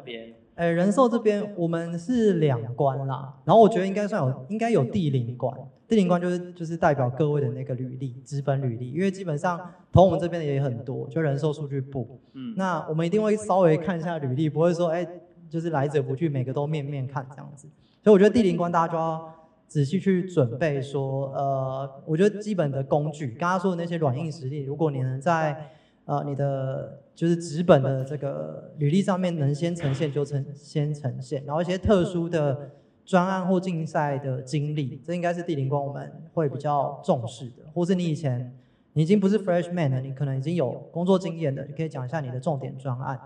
[0.55, 5.53] 哎，人寿这边我们是两关啦，然后我觉得应该算有，应该有第零关。
[5.87, 9.59] 第零关就是就是代表各位的那个履历，资本履历，因为基本上
[9.91, 12.19] 投我们这边的也很多，就人寿数据部。
[12.33, 12.53] 嗯。
[12.55, 15.05] 那我们一定会稍微看一下履历，不会说哎，
[15.49, 17.69] 就是来者不拒，每个都面面看这样子。
[18.01, 19.31] 所以我觉得第零关大家就要。
[19.67, 25.69] 仔细去准备说，呃，我觉得基本的工具，刚刚说的那些软硬实力，如果你能在
[26.05, 32.69] 呃你的就是纸本的这个履历上面能先呈现就呈先呈现，然后一些特殊的
[33.03, 38.55] 专案或竞赛的经历，这应该是地灵光我们会比较重视的，或是你以前
[38.93, 43.19] 你已经不是 freshman 了，你可能已经有工作经验的，你可以讲一下你的重点专案，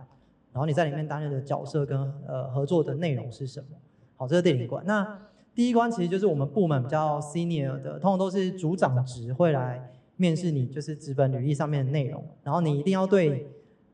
[0.51, 3.78] 然后你在里面担任的角色跟呃合作的内容是什么？
[4.16, 4.84] 好，这是地灵光。
[4.86, 5.20] 那
[5.60, 12.24] 第一关其实就是我们部门比较 senior 的，通常都是组长职会来面试你，就是纸本履历上面的内容。
[12.43, 13.45] 然后你一定要对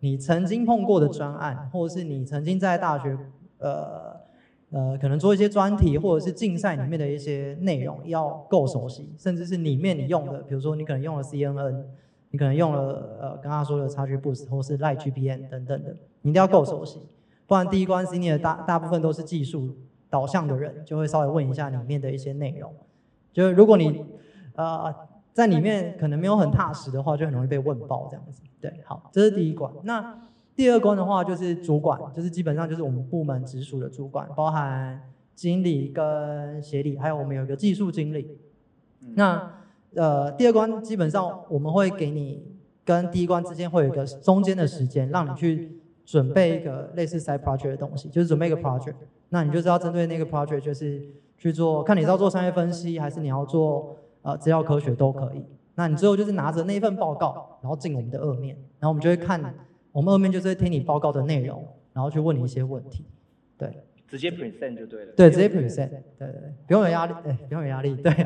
[0.02, 3.18] 你曾经碰过的专案，或者是你曾经在大学
[3.58, 4.16] 呃
[4.70, 11.84] 呃，可能做一些专题或者是竞赛里面的一些内容要够熟悉，甚至是里面你用的，比如说你可能用了 CNN，
[12.30, 17.00] 你可能用了呃刚刚说的 XGBoost 或是 LightGPN 等等的，你一定要够熟悉，
[17.48, 19.76] 不然第一关 Senior 大大部分都是技术
[20.10, 22.74] 导向的人，就会稍微问一下里面的一些内容，
[23.34, 24.06] 就是如果你
[24.56, 24.94] 呃
[25.34, 28.42] 在里面可能没有很踏实的话，就很容易被问爆这样子。
[28.62, 29.72] 对，好，这是第一关。
[29.84, 35.02] 那第二关的话就是主管，就是基本上就是我们部门直属的主管，包含
[35.36, 38.38] 经理跟协理，还有我们有一个技术经理。
[39.16, 39.52] 那
[39.96, 48.96] 呃，第二关基本上我们会给你跟第一关之间会有一个中间的时间，让你去准备一个类似 side project 的东西，就是准备一个 project。
[49.36, 51.06] 那你就是要针对那个 project，就是
[51.38, 55.46] 去做，看你是要做商业分析，还是你要做呃资料科学都可以。
[55.76, 59.54] 那你最后就是拿着那份报告，然后进我们的二面，然后我们就会看。
[59.92, 63.06] 我们二面就是会听你报告的内容，然后去问你一些问题，
[63.58, 63.70] 对，
[64.08, 65.14] 直接 present 就对了。
[65.18, 68.24] 对，直接 present，对对对，不用有压力，对，不用有压力，对，对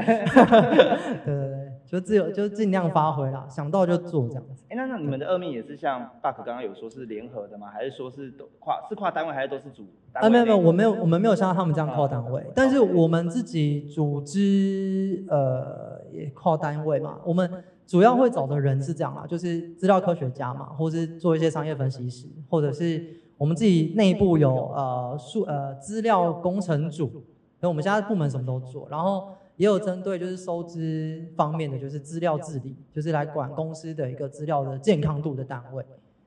[1.25, 1.58] 对对，
[1.89, 4.63] 就自由，就尽量发挥啦，想到就做这样子。
[4.69, 7.67] 哎，那那你们的二面也是像 Buck 刚刚有说是联合的吗？
[7.67, 9.87] 还是说是都跨是跨单位，还是都是组？
[10.13, 17.49] 啊，没有没有，我没有我们没有像他们这样跨单位，但是我们自己组织呃也跨单位嘛，我们。
[17.89, 23.03] 主要会找的人是这样啦，就是资料科学家嘛，或是做一些商业分析师，或者是
[23.35, 27.23] 我们自己内部有呃数呃资料工程组，
[27.59, 29.29] 那我们现在部门什么都做，然后
[29.59, 35.85] 也有针对就是收支方面的，就是资料治理，就是来管公司的一个资料的健康度的单位。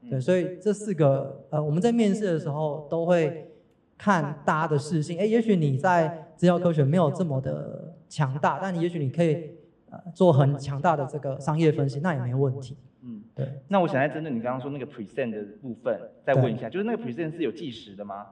[0.09, 3.51] 对，所以这四个呃我们在面试的时候都会
[3.97, 9.51] 看大家的事性，哎，也许你在资料科学没有这么的强大，但你也许你可以。
[10.15, 12.79] 做很强大的这个商业分析，那也没问题。
[13.03, 13.47] 嗯，对。
[13.69, 18.27] 那我想再针对你刚刚说那个 present 的部分，再问一下，就是那个 present 是有计时的吗？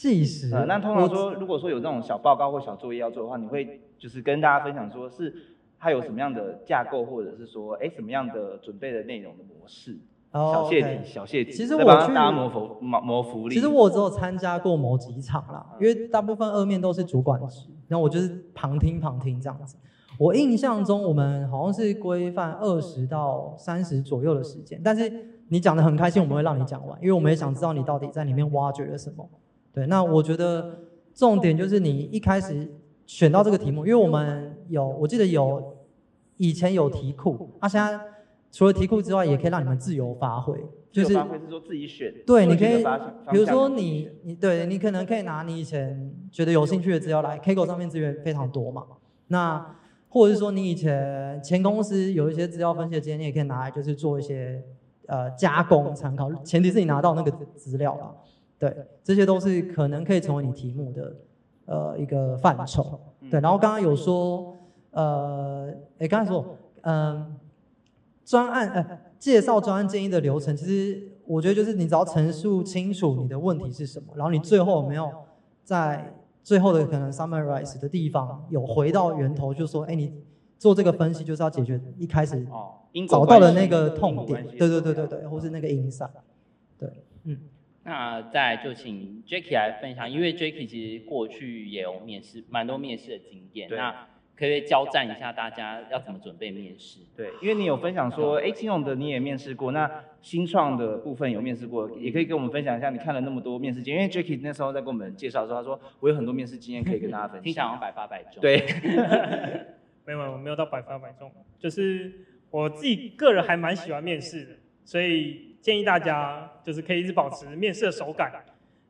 [0.00, 0.48] 计时。
[0.66, 5.34] 那通常说，如果说有这种小报告或小作业要做的话，你会就是跟大家分享说，是
[5.78, 9.98] 它有什么样的架构，或者是说，哎，什么样的准备的内容的模式？
[10.32, 11.52] 小谢题，小谢题。
[11.52, 12.32] 其实我去大家
[13.22, 13.54] 福利。
[13.54, 19.76] 其实我只有参加过某几场啦，因为大部分二面都是主管职，然后我就是旁听旁听这样子。
[20.18, 25.10] 我印象中，我们好像是规范二十到三十左右的时间，但是
[25.48, 29.28] 你讲的很开心，我们会让你讲完，因为我们也想知道你到底在里面挖掘了什么。
[29.72, 30.80] 对，那我觉得
[31.14, 32.68] 重点就是你一开始
[33.06, 35.76] 选到这个题目，因为我们有，我记得有
[36.36, 37.98] 以前有题库，那现在
[38.50, 40.54] 除了题库之外，也可以让你们自由发挥，
[40.90, 42.84] 就是发挥是说自己选，对，你可以，
[43.30, 48.84] 比如说你你对你可能可以拿你以前觉得有兴趣的资料来，Kaggle 上面资源非常多嘛，
[49.28, 49.76] 那。
[50.12, 54.60] 或者是说你以前前公司有一些资料分析的经验，你也可以拿来就是做一些
[55.06, 58.12] 呃加工参考，前提是你拿到那个资料了，
[58.60, 61.16] 对，这些都是可能可以成为你题目的
[61.64, 63.40] 呃一个范畴，对。
[63.40, 64.56] 然后刚刚有说
[64.92, 67.34] 呃，哎，刚才说嗯，
[68.24, 75.10] 专案呃介绍专案建议的流程，其实我觉得就是你只要陈述清楚你的问题是什么，然后你最后没有
[75.64, 76.14] 在。
[76.42, 80.10] 最后的可能 summarize 的地方有回到源头，就说，哎，你
[80.58, 82.44] 做这个分析就是要解决一开始
[83.06, 86.10] 找到的那个痛点，对对对对对，或是那个影响，
[86.78, 86.90] 对，
[87.24, 87.38] 嗯。
[87.84, 94.06] 那再就请 Jacky 来分享，因为 Jacky 其实过去也有面试，蛮多面试的经验，那。
[94.36, 97.00] 可以交战一下，大家要怎么准备面试？
[97.14, 102.88] 对，因为你有分享说，哎，金融的你也面试过，那新创的部分有面试过，也可以跟我们分享一下。
[102.88, 107.42] 你看了那么多面试经验，因为 Jacky 那时候在跟我们介绍的时候，他说我有很多面试经验可以跟大家分享。
[107.42, 108.40] 听起来百发百中。
[108.40, 108.64] 对，
[110.06, 112.10] 没有没有没有到百发百中，就是
[112.50, 114.52] 我自己个人还蛮喜欢面试的，
[114.86, 118.32] 所以建议大家就是可以一直保持面试的手感。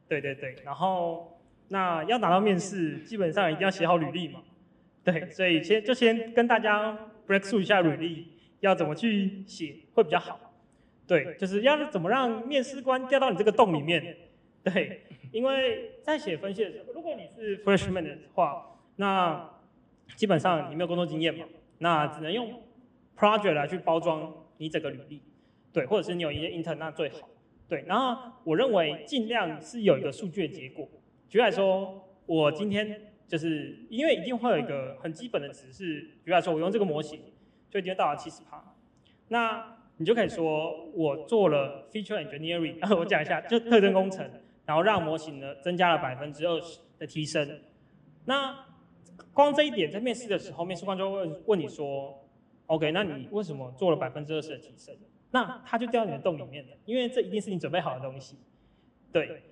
[0.09, 4.43] 对对对，然后那要拿到面试，基本上一定要写好履历嘛。
[5.05, 6.93] 对，所以先就先跟大家
[7.27, 8.27] break through 一下履历，
[8.61, 10.53] 要怎么去写会比较好。
[11.07, 14.17] 对，就是要怎么让面试官掉到你这个洞里面。
[14.63, 15.03] 对，
[15.33, 19.49] 因为在写分析的时候，如果你是 freshman 的话，那
[20.17, 21.47] 基本上你没有工作经验嘛，
[21.79, 22.63] 那只能用
[23.17, 25.23] project 来去包装你整个履历。
[25.73, 27.29] 对，或者是你有一些 intern，那最好。
[27.71, 30.87] 对，然后我认为尽量是有一个数据的结果。
[31.31, 33.07] 举例来说，我今天。
[33.31, 37.21] 就是因为一定会有一个很基本的值，是比如说我用这个模型
[37.71, 38.75] 就已经到了七十趴，
[39.29, 44.29] 那你就可以说我做了 feature engineering， 我讲一下就特征工程，
[44.67, 47.61] 然后让模型呢增加了百分之二十的提升。
[48.25, 48.65] 那
[49.33, 52.27] 光这一点在面试的时候，面试官就会问你说
[52.67, 54.93] ，OK，那你为什么做了百分之二十的提升？
[55.33, 58.37] 那它就掉到你的洞里面了，因为这一定是你准备好的东西。
[59.13, 59.43] 对，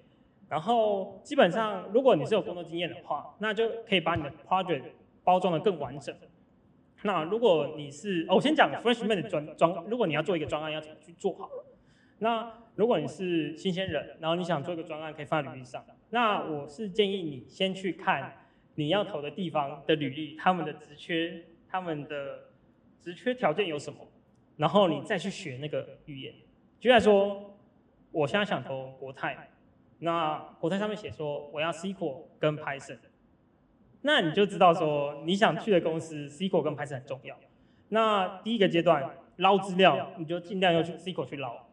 [0.48, 4.82] 然后基本上，如果你是有工作经验的话，那就可以把你的 project
[5.24, 6.14] 包装的更完整。
[7.02, 11.48] 那如果你是，我先讲 freshman 的专专，如果你要做一个专案，要怎么去做好。
[12.18, 15.84] 那如果你是新鲜人，然后你想做一个专案，可以放在履历上。
[16.10, 22.46] 那我是建议你先去看你要投的地方的履历，他们的职缺，他们的
[23.00, 23.98] 职缺条件有什么，
[24.58, 26.34] 然后你再去学那个语言。
[26.78, 27.56] 举例说，
[28.12, 29.48] 我现在想投国泰，
[30.00, 32.98] 那国泰上面写说我要 SQL 跟 Python，
[34.02, 37.34] 那你就知道说你想去的公司 SQL 跟 Python 很重要。
[37.88, 41.66] 那第一个阶段捞资料，你就尽量用 SQL 去捞。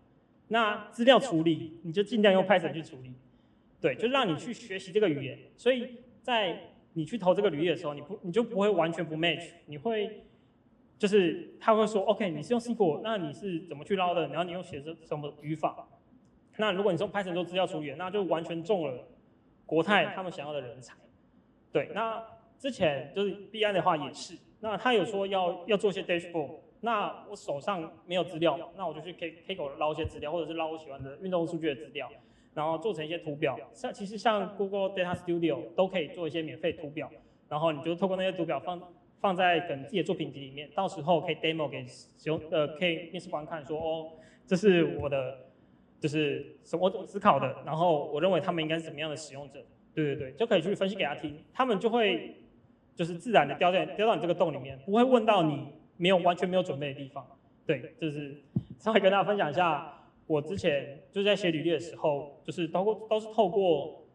[0.48, 3.14] 那资料处理，你就尽量用 Python 去处理。
[3.82, 5.38] 对，就让你去学习这个语言。
[5.58, 10.24] 所以在你去投这个履历的时候，你不你就不会完全不 match，你会
[10.98, 14.28] 就是他会说 OK，你是用 SQL，那你是怎么去捞的？
[14.30, 15.88] 然后你又写着什么语法？
[16.58, 19.08] 那如果你用 Python 做资料处理，那就完全中了
[19.66, 20.96] 国泰他们想要的人才。
[21.72, 22.24] 对，那
[22.58, 32.10] 之前就是 B 安的话也是，那他有说要要做一些 dashboard，那我手上没有资料，那我就去 K K 狗捞一些资料，或者是捞我喜欢的运动数据的资料，
[32.54, 33.60] 然后做成一些图表。
[33.74, 37.12] 像其实像 Google Data Studio 都可以做一些免费图表，
[37.50, 38.82] 然后你就透过那些图表放
[39.26, 44.11] 放在可能自己的作品集里面，到时候可以 demo 给使用呃可以面试官看，说哦
[44.45, 45.47] 这是我的
[45.99, 49.65] 就是什么思考的，然后我认为他们应该是怎么样的使用者。
[49.95, 52.36] 对对对，就可以去分析给他听，他们就会
[52.93, 57.26] 就是自然的掉在掉到你这个洞里面，不会问到你没有完全没有准备的地方。
[57.65, 58.43] 对，就是
[58.78, 64.05] 稍微跟大家分享一下，我之前就是在写履历的时候，就是都过都是透过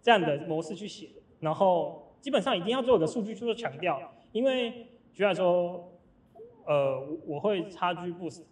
[0.00, 1.08] 这样的模式去写，
[1.40, 4.00] 然后基本上一定要做一个数据去做强调，
[4.36, 5.92] 因为举例说，
[6.66, 8.46] 呃，我会差距不死，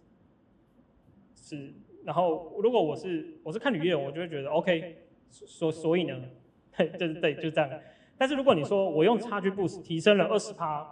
[1.35, 1.73] 是，
[2.03, 4.97] 然后如果我是我是看履历，我就会觉得 OK，
[5.29, 6.19] 所所以呢。
[6.77, 7.69] 对对对，就这样。
[8.17, 10.85] 但是如果你说我用差距 boost 提升了二十趴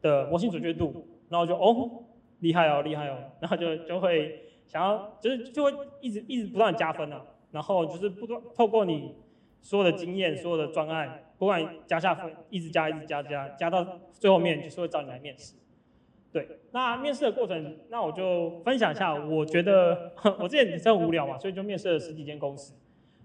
[0.00, 2.02] 的模型准确度，然后就哦
[2.40, 9.14] 厉害哦厉害哦，然后就就会想要就是就会一直一直不断加分啊，然后就是不断透过你
[9.60, 15.54] 所有的经验、所有的专案，不管加下分，一直加一直加加加到最后面就是会找你来面试。
[16.32, 22.74] 对，那面试的过程，那我就分享一下，我觉得我之前也是很无聊嘛，所以就面试了十几间公司。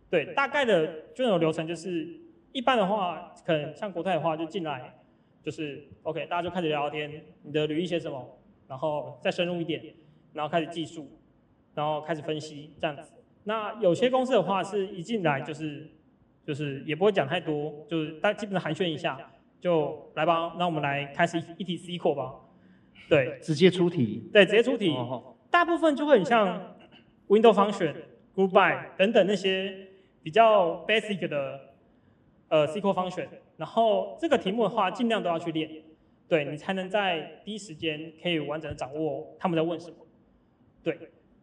[0.10, 2.20] 对，大概的这种流程就是，
[2.52, 4.96] 一般的话，可能像国泰的话，就进来，
[5.44, 9.84] 就是 OK，大家就开始聊聊天，你的履历写什么，然后再深入一点，
[10.34, 11.08] 然后开始技术，
[11.76, 13.14] 然后开始分析这样子。
[13.44, 15.92] 那有些公司的话，是一进来就是，
[16.46, 19.18] 就是也不会讲太多，就是大基本上寒暄一下，
[19.60, 22.34] 就来吧，那我们来开始一题 C 课吧。
[23.10, 24.30] 对，直接出题。
[24.32, 24.96] 对，直接出题。
[25.50, 26.76] 大部分就会很像
[27.28, 27.94] Window Function、
[28.36, 29.90] By 等等那些。
[30.26, 31.76] 比较 basic 的
[32.48, 33.28] 呃 SQL function，
[33.58, 35.70] 然后这个题目的话，尽量都要去练，
[36.28, 39.98] 对你才能在第一时间可以完整的掌握他们在问什么。
[40.82, 40.98] 对，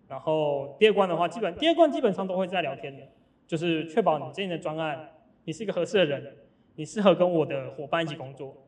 [0.08, 3.06] 然后第二关的话，基本第二关基本上都会在聊天的，
[3.52, 5.10] 就是确保你这的专案，
[5.44, 6.34] 你是一个合适的人，
[6.76, 8.66] 你适合跟我的伙伴一起工作。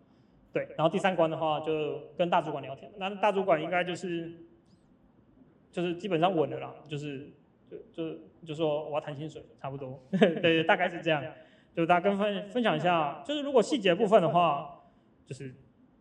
[0.53, 4.31] 对，然后第三关的话，就跟大主管聊天，那大主管应该就是
[5.73, 7.33] 就是基本上稳了啦，就是
[7.71, 7.79] 就
[8.13, 8.19] 就。
[8.45, 11.25] 就说我要谈薪水，差不多，对 对，大概是这样。
[11.75, 14.83] 就大家跟分分享一下，就是如果细节部分的话，
[15.25, 15.51] 就是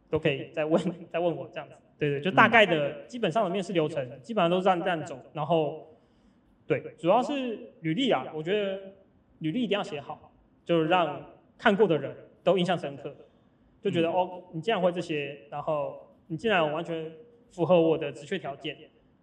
[0.09, 0.77] 都可以再问
[1.09, 1.73] 再问我这样子。
[1.97, 5.17] 对对，就大概的基本上的面试流程，基本上都是这样这样走。
[5.31, 5.92] 然后，
[6.65, 8.79] 对，主要是履历啊，我觉得
[9.39, 10.31] 履历一定要写好，
[10.63, 11.21] 就是让
[11.57, 13.15] 看过的人都印象深刻，
[13.81, 17.11] 就觉得哦，你既然会这些，然后你竟然完全
[17.51, 18.77] 符合我的职缺条件，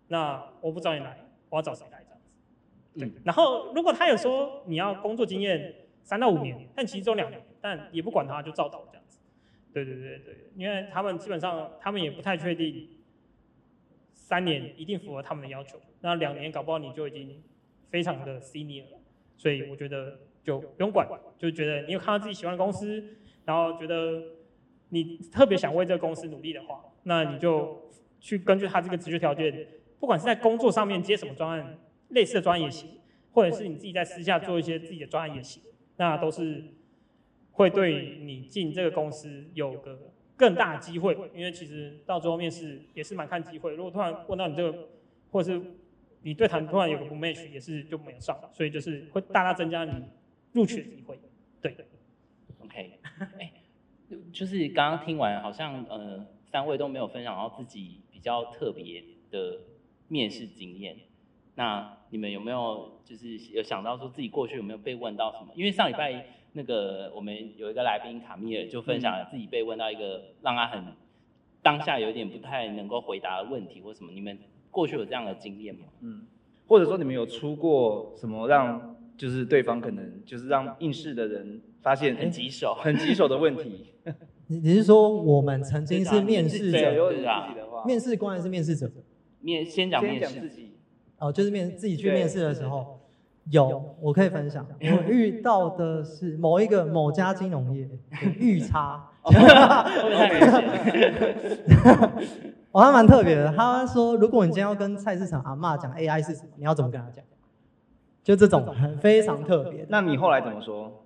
[0.08, 1.18] 那我不找你来，
[1.48, 2.30] 我要找谁来这样子？
[2.98, 9.18] 对，然后如果他有说你要工作经验三到五年，但其实只有两年，但也不管他，就照到这样子。
[9.72, 12.88] 对对对对，因为他们基本上他们也不太确定
[14.30, 17.42] 三年一定符合他们的要求，那两年搞不好你就已经
[17.90, 18.98] 非常的 senior 了，
[19.36, 21.04] 所以我觉得就不用管，
[21.36, 23.04] 就觉得你有看到自己喜欢的公司，
[23.44, 24.22] 然后觉得
[24.90, 29.66] 你特别想为这个公司努力的话，那你就去根据他这个职业条件，
[29.98, 31.76] 不管是在工作上面接什么专案。
[32.10, 32.90] 类似的专业也行，
[33.30, 35.62] 或者是你自己在私下做一些自己的专案也行，
[35.96, 36.74] 那都是
[37.52, 41.12] 会对你进这个公司有个更大机会。
[41.34, 44.88] 因为其实到最后面试也是蛮看机会，如果突然问到你这个，
[45.30, 45.62] 或者是
[46.22, 49.92] 你对谈突然有个不 match，也是就没有上，所以就是会大大增加你
[50.54, 51.20] 录取的机会。
[51.60, 51.76] 对
[52.64, 52.98] ，OK，
[53.38, 53.52] 哎，
[54.32, 59.60] 就是刚刚听完，好像呃三位都没有分享到自己比较特别的
[60.08, 60.96] 面试经验。
[61.56, 65.52] 那你们有没有就是有想到说自己过去有没有被问到什么？
[65.54, 70.84] 因为上礼拜那个我们有一个来宾卡米尔就分享了自己被问到一个让他很
[71.62, 74.38] 当下有点不太能够回答的问题或什么，你们
[74.70, 75.86] 过去有这样的经验吗？
[76.00, 76.26] 嗯，
[76.66, 83.86] 或者说你们有出过什么让就是对方可能就是让应试的人发现很棘手，很棘手的问题？
[84.48, 86.78] 你你是说我们曾经是面试者，
[87.12, 88.90] 对啊自己的话，面试官还是面试者？
[89.40, 90.72] 面先讲面试，自己，
[91.18, 92.99] 哦，就是面自己去面试的时候，
[93.50, 97.88] 有我可以分享，我遇到的是某一个某家金融业
[98.38, 100.64] 预差，会不会太明显？
[102.72, 103.52] 哦，还 蛮特别的。
[103.56, 107.24] 他说，如果你今天要跟菜市场阿妈讲 AI 是什么，你要怎么跟他讲？
[108.22, 109.86] 就这种很非常特别的。
[109.88, 111.04] 那你后来怎么说？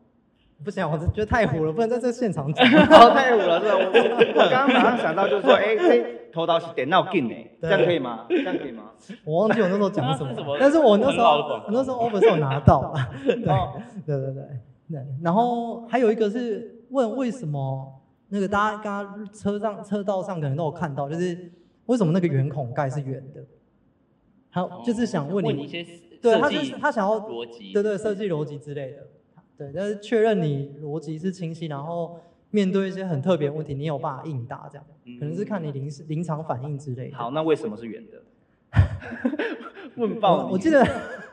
[0.64, 2.64] 不行，我觉得太虎了，不能在这现场讲。
[2.66, 3.74] 哦，太虎了，是吧？
[3.76, 8.24] 我我我刚刚马上想到就是说，哎，这头刀是点到劲呢，这对样可以吗？
[8.28, 8.84] 这样可以吗？
[9.24, 12.94] 我忘记我那时候讲什么 么，但是我那时候我那时候 offer 是有拿到了。
[13.24, 14.42] 对对对对
[14.90, 21.52] 对，然后还有一个是问为什么那个大家刚刚车上车道上可能都有看到，就是
[21.86, 23.44] 为什么那个圆孔盖是圆的？
[24.50, 25.84] 还有就是想问你，问你一些
[26.22, 28.98] 对，他就是他想要逻辑，对对设计逻辑之类的，
[29.56, 32.18] 对，但是确认你逻辑是清晰，然后
[32.50, 37.16] 面对一些很特别的问题，你有办法应答，这样嗯可能是看你临时临场反应之类的。
[37.16, 38.22] 好，那为什么是圆的？
[39.96, 40.42] 问爆你！
[40.46, 40.84] 我我记得，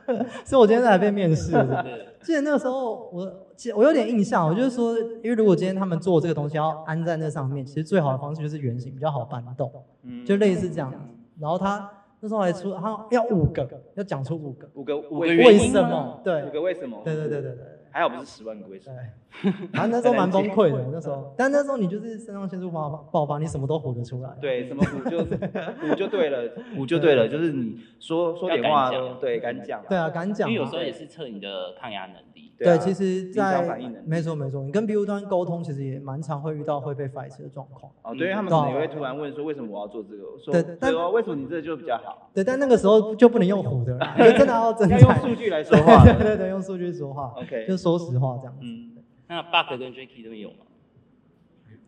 [0.46, 1.52] 所以我今天在来被面试
[2.22, 9.72] 记得那个时候，我记得我有点印象，我就是说，因为如果今天他们做这个东西要安在那上面，其实最好的方式就是圆形，比较好搬动，
[10.04, 10.94] 嗯就类似这样。
[11.40, 16.22] 然后他那时候还出，他要五个，要讲出五个五个五个为什么？
[16.24, 17.02] 对五个为什么？
[17.04, 18.96] 对对对对对还好不是十万个为什么。
[18.96, 19.52] 对。
[19.74, 24.30] 反正那时候蛮崩溃的， 那时候，但那时候你就是肾上腺素爆发爆发，你什么都活得出来。
[24.42, 25.20] 对，什么唬就
[25.88, 29.84] 唬就对了，唬就对了，就是你说说点话对敢讲。
[29.88, 30.54] 对啊，敢讲嘛。
[30.54, 32.31] 因为有时候也是测你的抗压能力。
[32.64, 37.91] 对，其实在没错没错，你跟 BU 端沟通，其实也蛮常会遇到会被 fight 的状况。
[38.03, 40.24] 哦，对，因为他们可能也会突然问说，为什么我要做这个？
[40.32, 42.30] 我说，对但对哦，为什么你这个就比较好？
[42.34, 45.20] 对，但那个时候就不能用唬的了， 真的要真要用材。
[45.20, 48.59] 数据来说话对对对，用数据说话，OK，就说实话这样子。
[48.64, 48.91] 嗯，
[49.28, 50.57] 那 Bug 跟 Jacky 这边有吗？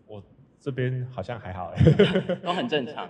[0.07, 0.23] 我
[0.59, 1.83] 这边好像还好哎。
[2.43, 3.07] 都很正常，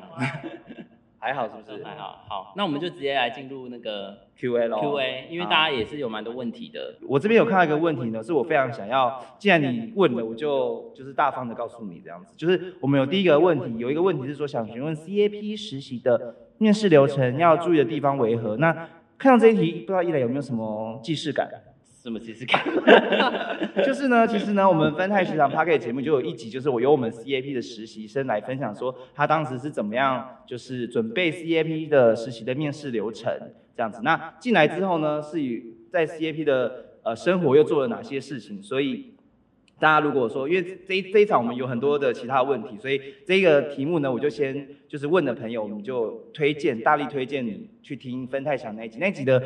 [1.23, 2.25] 还好是不是还好。
[2.27, 6.95] 好，那我们就直接来进入那个？Q&A 咯 Q&A，因为大家也是有蛮多问题的。
[7.07, 12.33] 我这边有看到一个问题呢，是我非常想要，既然你问了，我就就是大方的告诉你这样子。
[12.35, 18.57] 就是我们有第一个问题，有一个问题是说想询问 CAP 实习的面试流程要注意的地方为何？
[18.57, 21.49] 那看到这一题，不知道一磊有没有什么既视感？
[22.03, 22.61] 什么其实看？
[23.81, 33.33] 就是呢， 其实呢，我们分泰学长 p a r k 节目就有一集，就是我由我们 CAP 的实习生来分享说，他当时是怎么样，就是准备 CAP 的实习的面试流程
[33.73, 34.01] 这样子。
[34.03, 38.61] 那进来之后呢，是以在 CAP 的呃生活又做了哪些事情？
[38.61, 39.13] 所以
[39.79, 49.41] 大家如果说，因为这一这一场我们有很多的其他问题，所以这个题目呢，我就先就是问的朋友，我们就推荐大力推荐你去听分泰祥那一集，那一集的。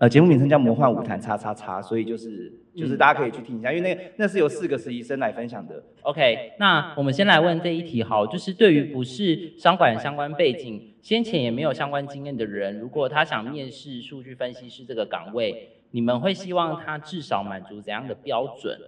[0.00, 5.84] 呃，节目名称叫《魔幻舞台叉叉叉》，所以就是就是大家可以去听一下，因为那个那是由四个实习生来分享的。
[6.00, 18.78] OK，那我们先来问这一题，好，就是对于不是商管相关背景、先前也没有相关经验的人，如果他想面试数据分析师这个岗位，你们会希望他至少满足怎样的标准？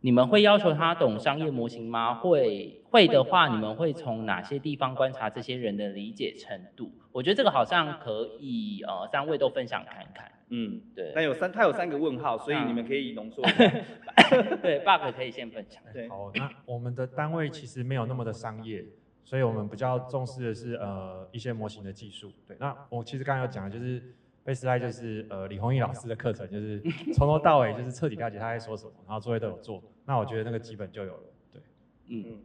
[0.00, 2.14] 你们会要求他懂商业模型吗？
[2.14, 6.90] 会会的话，你们会从哪些地方观察这些人的理解程度？
[7.12, 10.32] 我觉得这个好像可以，呃，三位都分享看看。
[10.48, 13.42] 嗯，对，那有三，它有三个问号，所以你们可以浓缩。
[14.62, 15.82] 对， bug 可以先分享。
[15.92, 18.82] 对，好，那我们的单位其实没有那么的商业，
[19.24, 22.32] 所以我们比较重视的是呃一些模型的技术。
[22.48, 24.02] 对，那我其实刚刚有讲的就是
[24.42, 26.80] 贝斯赖就是呃李宏毅老师的课程，就是
[27.12, 29.82] 从头到尾就是彻底了解他在说什么，然后作业都有做。
[30.06, 31.22] 那我觉得那个基本就有了。
[31.52, 31.60] 对，
[32.08, 32.40] 嗯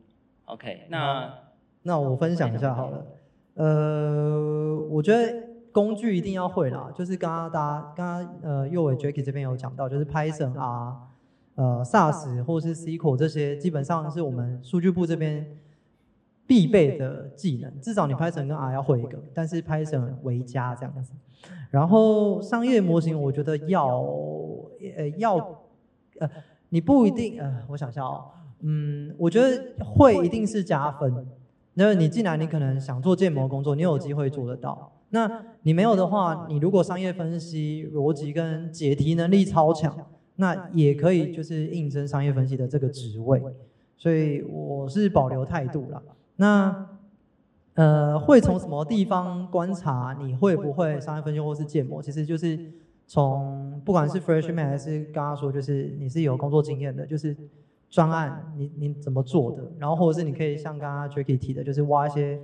[0.45, 1.33] ，OK，那
[1.83, 3.05] 那我分享一下好了。
[3.55, 5.33] 呃，我觉得
[5.71, 11.07] 工具一定要会啦，就是刚刚大家刚刚呃右伟 Jacky 这边有讲到，就是 Python 啊、
[11.55, 15.45] 呃 SAS 或是 SQL 这些，基本上是我们数据部这边
[16.47, 21.13] 必备的技能，至少你 Python 跟 R 要会一个，但是 Python 为佳这样子。
[21.69, 23.87] 然后商业模型，我觉得要
[24.97, 25.37] 呃要
[26.19, 26.29] 呃
[26.69, 28.31] 你不一定呃，我想一下哦，
[28.62, 31.28] 嗯，我觉得会一定是加分。
[31.74, 34.91] 那你进来，你可能想做建模工作，你有机会做得到。
[35.09, 39.95] 那你没有的话，你如果商业分析、逻辑跟解题能力超强，
[40.36, 43.41] 那也可以就是应征商业分析的这个职位。
[43.97, 46.01] 所以我是保留态度啦。
[46.36, 46.88] 那
[47.76, 52.01] 呃，会从什么地方观察你会不会商业分析或是建模？
[52.01, 52.59] 其实就是
[53.07, 57.36] 从不管是 freshman 还是刚刚说，就是你是有工作经验的，就是
[57.91, 62.39] 专案你你怎么做的，然后或者是你可以像刚刚 Jacky 提的，就是挖一些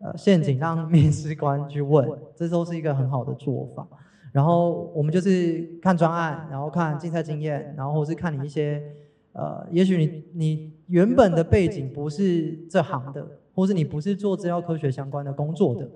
[0.00, 3.86] 呃陷阱让面试官去问， 这都是一个很好的做法。
[4.32, 8.82] 然后我们就是看专案，然后看竞赛经验，然后或是看你一些
[9.32, 13.24] 呃，也许你你原本的背景不是这行的，
[13.54, 15.88] 或是你不是做资料科学相关的工作的，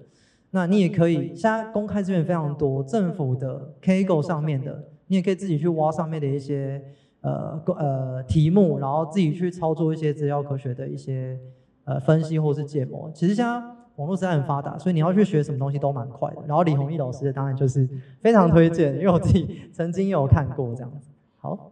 [0.51, 6.81] 那你也可以，现在公开资源非常多，政府的 Kaggle 上面的，你也可以自己去挖上面的一些
[7.25, 11.37] 呃呃题目，然后自己去操作一些资料科学的一些
[11.85, 13.11] 呃分析或是建模。
[13.13, 13.61] 其实现在。
[13.97, 16.43] 网络实在很发达，所以你要去学什么东西都蛮快的。
[16.49, 17.89] 然后李宏毅老师当然就是
[18.21, 21.13] 非常推荐，因为我自己曾经有看过这样子。
[21.37, 21.71] 好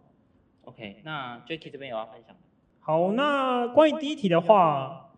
[0.63, 2.33] ，OK，那 Jacky 这边有要分享。
[2.79, 5.09] 好，那关于第一题的话，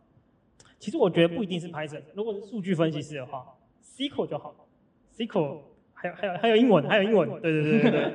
[0.79, 4.55] 其实我觉得不一定是 Python，如果是数据分析师的话，SQL 就好。
[5.15, 5.59] SQL
[5.93, 8.11] 还有还有还有英文，还有英文，对对对对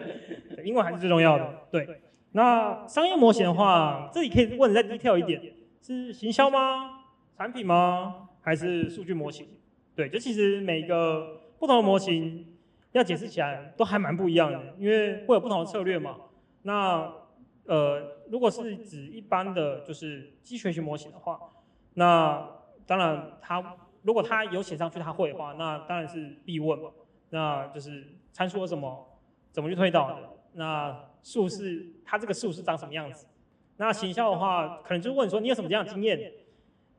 [0.57, 1.49] 对，英文还是最重要的。
[1.71, 1.87] 对，
[2.33, 7.03] 那商业模型的话，这里可以问的再 detail 一点，是行销吗？
[7.37, 8.28] 产品吗？
[8.43, 9.49] 还是数据模型，
[9.95, 12.57] 对，就其实每个不同的模型
[12.93, 16.16] 要解释起来都还蛮不一样的，因为会有不同的策略嘛。
[16.62, 17.12] 那
[17.64, 21.39] 呃，如果是指一般的就是机学习模型的话，
[21.95, 22.49] 那
[22.87, 26.91] 当然它如果它有写上去它会的话，那当然是必问嘛。
[27.31, 29.18] 那就是参数什么，
[29.53, 30.16] 怎么去推导的？
[30.55, 33.27] 那数是它这个数是长什么样子？
[33.77, 36.33] 那行销的话，可能就问说你有什么这样的经验？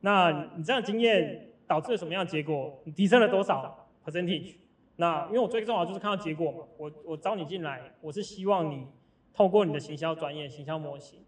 [0.00, 2.80] 那你这样经验导致了什么样的结果？
[2.84, 4.56] 你提升了多少 percentage？
[4.96, 6.58] 那因为我最重要就是看到结果嘛。
[6.76, 8.86] 我我招你进来，我是希望你
[9.32, 11.20] 透过你的行销专业、行销模型，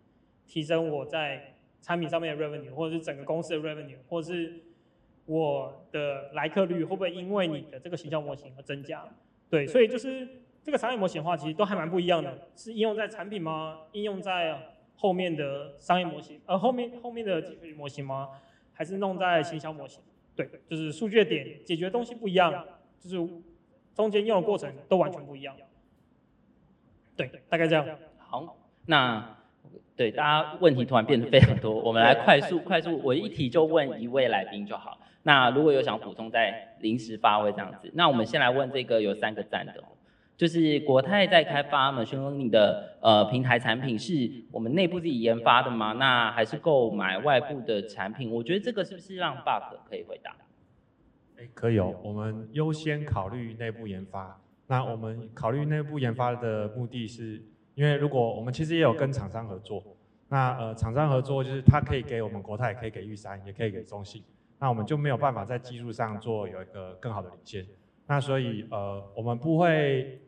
[0.47, 4.61] 提升我在产品上面的 revenue，或者是整个公司的 revenue，或者是
[5.27, 9.09] 我的来客率会不会因为你的这个行销模型而增加？
[9.49, 10.29] 对，所以就是
[10.65, 12.49] 这个商业模型的话，其实都还蛮不一样的。
[12.57, 13.81] 是应用在产品吗？
[13.93, 14.59] 应用在
[14.97, 16.41] 后面的商业模型？
[16.47, 18.31] 呃，后面后面的技术模型吗？
[18.73, 20.03] 还是弄在行销模型，
[20.35, 22.67] 对，就是数据的点解决的东西不一样，
[22.99, 23.33] 就是
[23.95, 25.55] 中间用的过程都完全不一样。
[27.15, 27.87] 对，大概这样。
[28.19, 28.57] 好，
[28.87, 29.37] 那
[29.95, 34.99] 对大家问题突然变得非常多，我们来快速快速，我一题就问一位来宾就好。
[35.23, 37.89] 那如果有想补充，再临时发挥这样子。
[37.95, 39.73] 那我们先来问这个有三个赞的。
[40.37, 44.13] 就是国泰在开发 machine learning 的呃平台产品，是
[44.51, 45.93] 我们内部自己研发的吗？
[45.93, 48.29] 那还是购买外部的产品？
[48.33, 50.35] 我觉得这个是不是让 bug 可以回答？
[51.39, 51.95] 哎，可以哦。
[52.03, 54.41] 我们优先考虑内部研发。
[54.67, 57.41] 那我们考虑内部研发的目的是，
[57.77, 59.81] 因为如果我们其实也有跟厂商合作，
[60.29, 64.21] 那呃厂商合作就是他可以给我们国泰，可以给玉山，也可以给中信，
[64.59, 67.65] 那我们就没有办法在技术上做有一个更好的领先。
[68.09, 70.21] 那所以呃我们不会。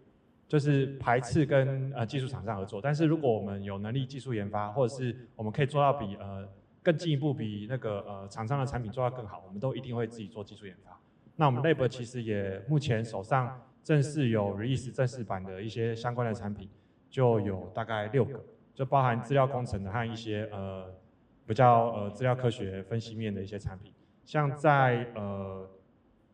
[0.48, 6.48] 就是排斥跟呃技术厂商合作，但是如果我们有能力技术研发，或者是我们可以做到比呃
[6.84, 10.96] 更进一步比那个呃厂商的产品做到更好，我们都一定会自己做技术研发。
[11.34, 16.70] 那我们 lab 其实也目前手上正式有 release 正式版的一些相关的产品，
[17.10, 18.40] 就有大概六个，
[18.72, 20.86] 就包含资料工程的和一些呃
[21.44, 23.92] 比较呃资料科学分析面的一些产品，
[24.24, 25.68] 像在呃。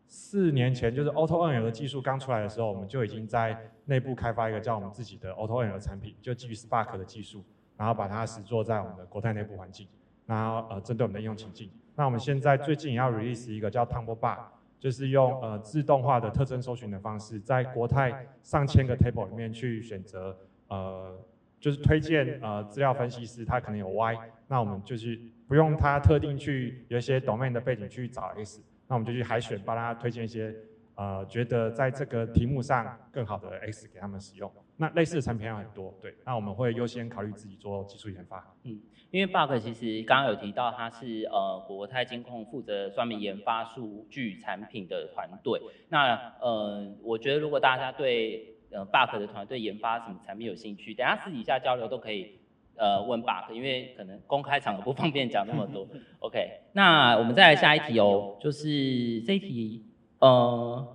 [0.07, 7.43] 四年前，就是 AutoNL 的技术刚出来的时候，我们就已经在内部开发一个叫我们自己的 AutoNL 产品，就基于 Spark 的技术，
[7.77, 9.87] 然后把它实做在我们的国泰内部环境，
[10.27, 11.69] 然后呃针对我们的应用情境。
[11.95, 14.37] 那我们现在最近也要 release 一个叫 Tumble Bar，
[14.79, 20.37] 就是用呃自动化的特征搜寻的方式，在国泰上千个 table 里面去选择
[20.67, 21.15] 呃
[21.59, 28.61] 就是推荐呃资料分析师，他可能有 Y，那我们就是不用他特定去有一些 domain 的背景去找 X。
[28.87, 30.53] 那我们就去海选，帮他推荐一些，
[30.95, 34.51] 呃，觉得在这个题目上更好的 X 给他们使用。
[34.75, 36.13] 那类似的产品有很多，对。
[36.25, 38.43] 那我们会优先考虑自己做技术研发。
[38.63, 38.81] 嗯，
[39.11, 45.61] 因为 Bug 其实刚刚有提到，它是呃国泰金控负责专门研发数据产品的团队。
[45.89, 52.39] 那呃，我觉得如果大家对呃 Bug 的团队研发什么产品有兴趣，等下私底下交流都可以。
[52.75, 55.87] 呃，问 bug，因为可能公开场合不方便讲那么多。
[56.19, 59.85] OK，那我们再来下一题哦，就是这一题，
[60.19, 60.87] 呃，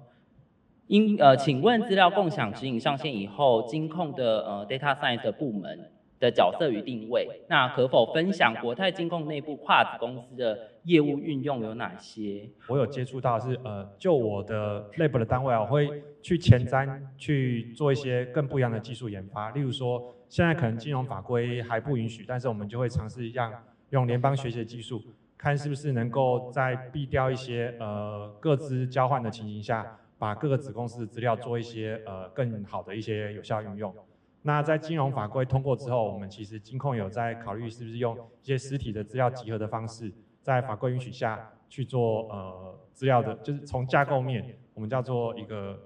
[0.89, 12.51] 因呃，请问资料共享指引上线以后，金控的呃 data science 的部门的角色与定位，那可否分享国泰金控内部跨子公司的业务运用有哪些？
[12.69, 20.13] 我有接触到是呃，就我的 lab 的单位啊，我会去前瞻去做一些更不一样的技术研发，例如说。
[20.29, 23.53] 现在可能金融法规还不允许，但是我们就会尝试让
[23.91, 25.03] 用联邦学习的技术
[25.37, 33.95] 看是不是能够在避掉一些呃各资交换的情形下，把各个子公司的资料做一些呃更好的一些有效运用。
[34.43, 40.13] 那在金融法规通过之后，我们其实金控有在考虑是不是用一些实体的资料集合的方式，
[40.43, 45.79] 在法规允许下去做呃资料的，就是从架构面，我们叫做一个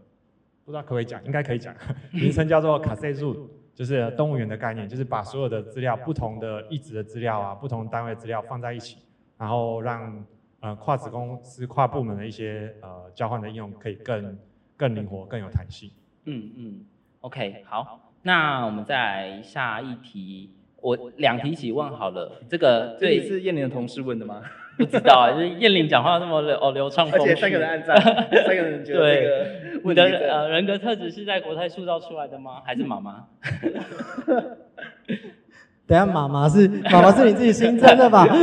[0.64, 1.74] 不知道可不可以讲，应该可以讲，
[2.12, 8.98] 名称叫做卡塞数，就是动物园的概念，就是把所有的资料、不同的一职的资料啊、不同单位资料放在一起，
[9.38, 10.24] 然后让
[10.60, 14.38] 呃跨子公司、跨部门的一些呃交换的应用可以更
[14.76, 15.90] 更灵活、更有弹性。
[16.24, 16.84] 嗯嗯
[17.20, 18.10] ，OK，好。
[18.22, 20.50] 那我们再来下一题，
[20.80, 22.40] 我两题一起问好了。
[22.48, 24.42] 这个这里是燕玲的同事问的吗？
[24.78, 27.96] 不知道啊，就是燕玲讲话那么流哦流畅，而且三个人按赞，
[28.44, 29.46] 三个人觉得这个
[29.84, 32.62] 你的呃人格特质是在国泰塑造出来的吗？
[32.64, 33.26] 还是妈妈？
[35.86, 38.26] 等下妈妈是妈妈是你自己新增的吧？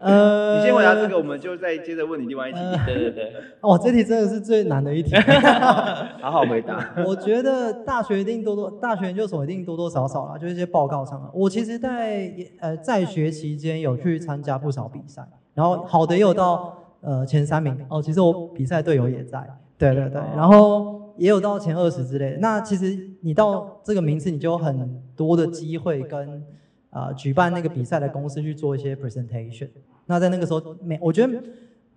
[0.00, 2.58] 呃，你先回答这个，我们就再接着问你另外一题。
[2.84, 5.14] 对对对，哦，这题真的是最难的一题。
[6.20, 6.92] 好好回答。
[7.06, 11.30] 我觉得大学一定多多，大学研究所一定多多少少啦，就是一些报告上。
[11.32, 15.22] 我其实，在呃在学期间有去参加不少比赛，
[15.54, 17.76] 然后好的也有到呃前三名。
[17.88, 19.46] 哦，其实我比赛队友也在。
[19.78, 22.38] 对对对，然后也有到前二十之类的。
[22.38, 26.44] 那其实你到这个名次，你就有很多的机会跟
[26.90, 29.68] 啊举办那个比赛的公司去做一些 presentation。
[30.06, 31.42] 那在那个时候，每我觉得，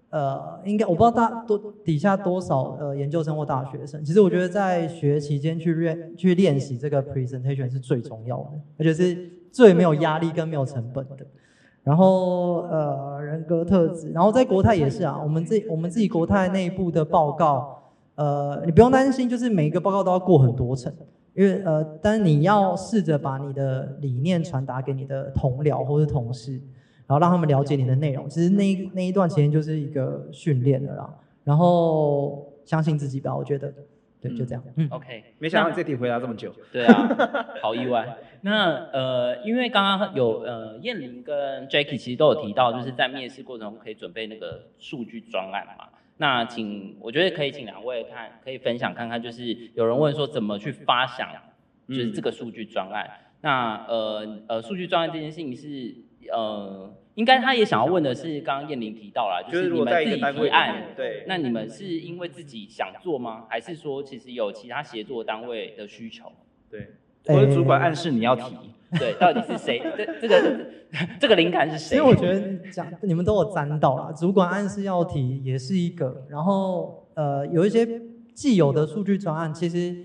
[0.09, 11.25] 呃，应该我不知道大多底下多少呃研究生或大学生，其实我觉得在学期间去练去练习这个 presentation 是最重要的，而且是最没有压力跟没有成本的。
[11.86, 17.81] 然后呃人格特质，然后在国泰也是啊，我们自我们自己国泰内部的报告，
[18.15, 20.93] 呃，你不用担心，就是每一个报告都要过很多层，
[21.33, 26.59] 因为呃，但是你要试着把你的理念传达给你的同僚或者同事。
[27.07, 31.07] 然后让他们了解你的内容，其实那一那一段时间就是一个训练的啦。
[31.43, 33.71] 然后相信自己吧，我觉得，
[34.30, 34.63] 对，就这样。
[34.76, 35.23] 嗯，OK。
[35.39, 36.53] 没想到你这题回答这么久。
[36.71, 38.17] 对啊， 好意外。
[38.41, 45.89] 那呃，因为刚刚有呃燕玲跟 Jackie 其实都有提到，就是在面试过程中可以准备那个数据专案嘛。
[46.17, 51.30] 那请我觉得可以请两位看，可以分享看看，就是有人问说怎么去发想，
[51.88, 53.09] 就是这个数据专案。
[53.41, 56.03] 那呃呃，数据专案这件事情是。
[56.34, 63.45] 呃，应该他也想要问的是，刚刚燕玲提到了，就是你们自己提案，对，那你们是因为自己想做吗？
[63.49, 66.32] 还是说其实有其他协作单位的需求？
[66.70, 66.89] 对，
[67.28, 68.43] 我的主管暗示你要提，
[68.99, 69.82] 对，到底是谁？
[69.97, 70.57] 这这个
[71.20, 71.89] 这个灵感是谁？
[71.89, 77.88] 其实我觉得讲你们都有沾到啦，主管暗示要提也是一个，然后呃有一些
[78.34, 79.95] 既有的数据专案，其实。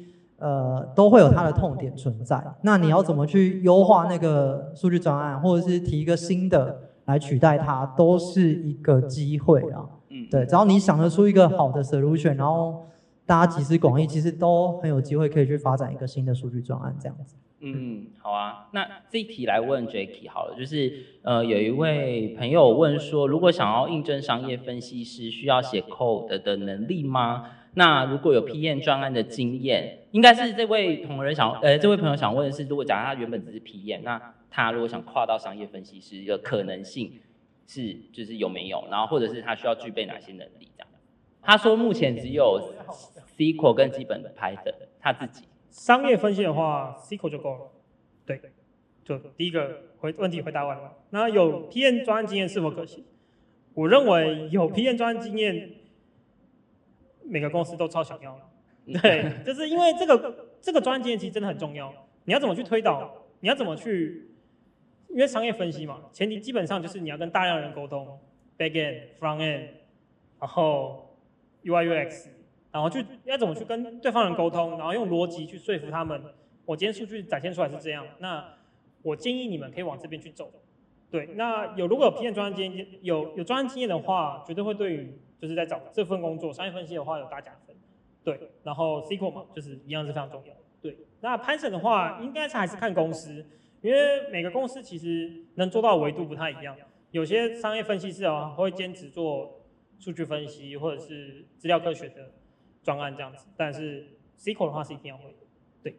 [0.42, 2.42] 呃，都会有它的痛点存在。
[2.62, 9.84] 那你要怎么去优化那个数据专案，或者是提一个新的来取代它，都是一个机会啊。
[10.08, 12.86] 嗯，对，只要你想得出一个好的 solution，然后
[13.26, 17.36] 大家集思广益，其实都很有机会可以去发展一个新的数据专案这样子。
[17.60, 18.68] 嗯，好啊。
[18.72, 20.92] 那这一题来问 Jacky 好了，就是
[21.22, 27.44] 呃，有一位朋友问说，如果想要应征商业分析师，需要写 code 的能力吗？
[27.74, 37.20] 那如果有 PM 专案的经验，应该是这位同仁想，呃，这位朋友想问的是，如果假设他原本只是 PM，那他如果想跨到商业分析师，的可能性
[37.68, 38.84] 是就是有没有？
[38.90, 40.68] 然后或者是他需要具备哪些能力？
[40.76, 40.88] 这样。
[41.40, 42.74] 他说目前只有
[43.38, 45.44] SQL 跟基本的 Python，他自己。
[45.70, 47.60] 商业分析的话，SQL 就够了。
[48.26, 48.40] 对，
[49.04, 50.94] 就第一个回问题回答完了。
[51.10, 53.04] 那有 PM 专案经验是否可行？
[53.74, 55.70] 我认为有 PM 专案经验。
[57.30, 58.36] 每个公司都超想要，
[59.00, 61.92] 对，就是因为这个这个专业经验其实真的很重要。
[62.24, 63.24] 你要怎么去推导？
[63.40, 64.26] 你要怎么去？
[65.08, 68.18] 因为商业分析嘛，前提基本上就是你要跟大量人沟通
[68.56, 69.66] ，back end、front end，
[70.38, 71.16] 然后
[71.64, 72.28] UI UX，
[72.70, 76.22] 然后去要怎么去跟对方人沟通，然后用逻辑去说服他们。
[76.64, 78.54] 我今天数据展现出来是这样，那
[79.02, 80.52] 我建议你们可以往这边去走。
[81.10, 85.18] 对，那有如果有 PM 专业经验，有有专业经验的话，绝对会对于。
[85.40, 87.74] 就是在找这份工作，商业分析的话有大加分，
[88.22, 90.98] 对，然后 SQL 嘛，就是一样是非常重要，对。
[91.20, 93.46] 那 Python 的话，应该是还是看公司，
[93.80, 96.76] 因为每个公司其实能做到维度不太一样，
[97.10, 99.60] 有些商业分析师啊会兼职做
[99.98, 102.32] 数据分析或者是资料科学的
[102.82, 105.34] 专案这样子，但是 SQL 的话是一定要会，
[105.82, 105.94] 对。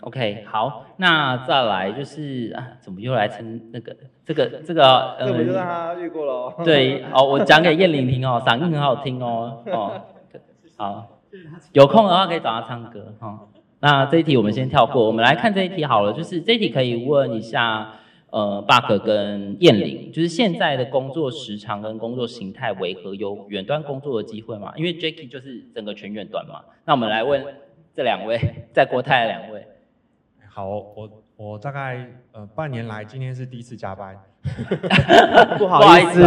[0.00, 5.16] OK，好，那再来就是啊，怎么又来称那个这个这个？
[5.18, 6.54] 这不就让他越过了？
[6.64, 10.02] 对，哦，我讲给燕玲听哦，嗓音很好 听哦，哦，
[10.76, 11.06] 好，
[11.72, 13.48] 有空的话可以找他唱歌哈。
[13.80, 17.92] 那这一题我们先跳过，我们来看这一题好了，就是这一题可以问一下，
[18.30, 23.14] 呃 bug 跟燕玲，就是现在的工作时长跟工作形态为何？
[23.14, 24.72] 有远端工作的机会嘛？
[24.76, 26.60] 因为 Jacky 就是整个全远端嘛。
[26.84, 27.42] 那我们来问
[27.94, 28.38] 这两位
[28.74, 29.66] 在国泰的两位。
[30.54, 34.16] 好，我我大概呃半年来，今天是第一次加班，
[35.58, 36.22] 不好意思，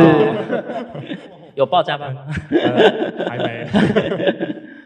[1.55, 2.27] 有报加班吗？
[2.51, 3.65] 呃、还没，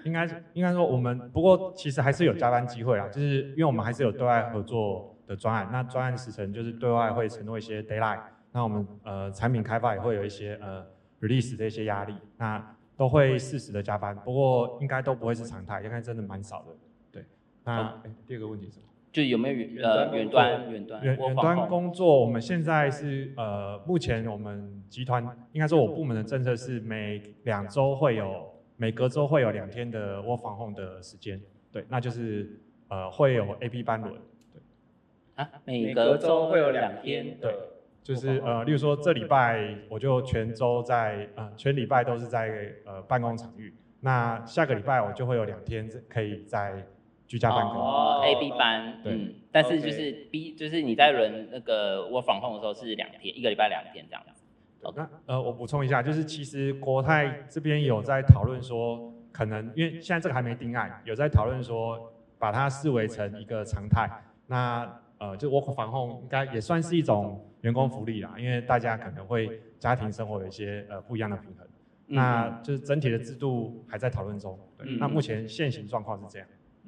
[0.05, 10.85] 应该应该说我们不过其实还是有加班机会啦，就是因为我们还是有对外合作的专案，那专案时程就是对外会承诺一些 d a y l i g h t 那我们呃产品开发也会有一些呃
[11.19, 12.63] release 的一些压力，那
[12.95, 16.67] 都会适时的加班，不过应该都不会是常态，应该真的蛮少的。
[17.11, 17.25] 对，
[17.63, 18.83] 那、诶第二个问题是什么？
[19.11, 31.41] 就有没有远呃远端远端远远端工作，我们现在是呃，目前我们集团应该说我部门的政策是每两周会有每隔周会有两天的 work from home 的时间，
[31.73, 32.57] 对，那就是
[32.87, 34.61] 呃会有 A B 班轮，对
[35.35, 37.53] 啊，每隔周会有两天，对，
[38.01, 46.87] 就是呃，例如说这礼拜我就全周在呃全礼拜都是在呃办公场域，那下个礼拜我就会有两天可以在。
[47.31, 54.43] 居家办公哦，A B 班，嗯，但是就是 B，就是你在轮那个我访控的时候是两天，一个礼拜两天这样子。
[54.93, 64.11] 那呃，我补充一下，就是其实国泰这边有在讨论说，可能因为现在这个还没定案，有在讨论说把它视为成一个常态。
[64.47, 71.65] 那呃，就我防控应该也算是一种员工福利啦，因为大家可能会家庭生活有一些呃不一样的平衡。
[72.07, 74.59] 那就是整体的制度还在讨论中。
[74.77, 76.47] 对，那目前现行状况是这样。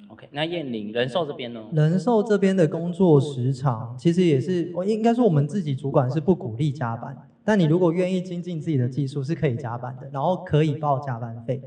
[0.09, 1.61] OK，那燕玲人寿这边呢？
[1.73, 11.61] 人寿这边的工作时长其实也是，我应该说我们自己主管是不鼓励加班，但你如果愿意精进自己的技术是可以加班的，然后可以报加班费。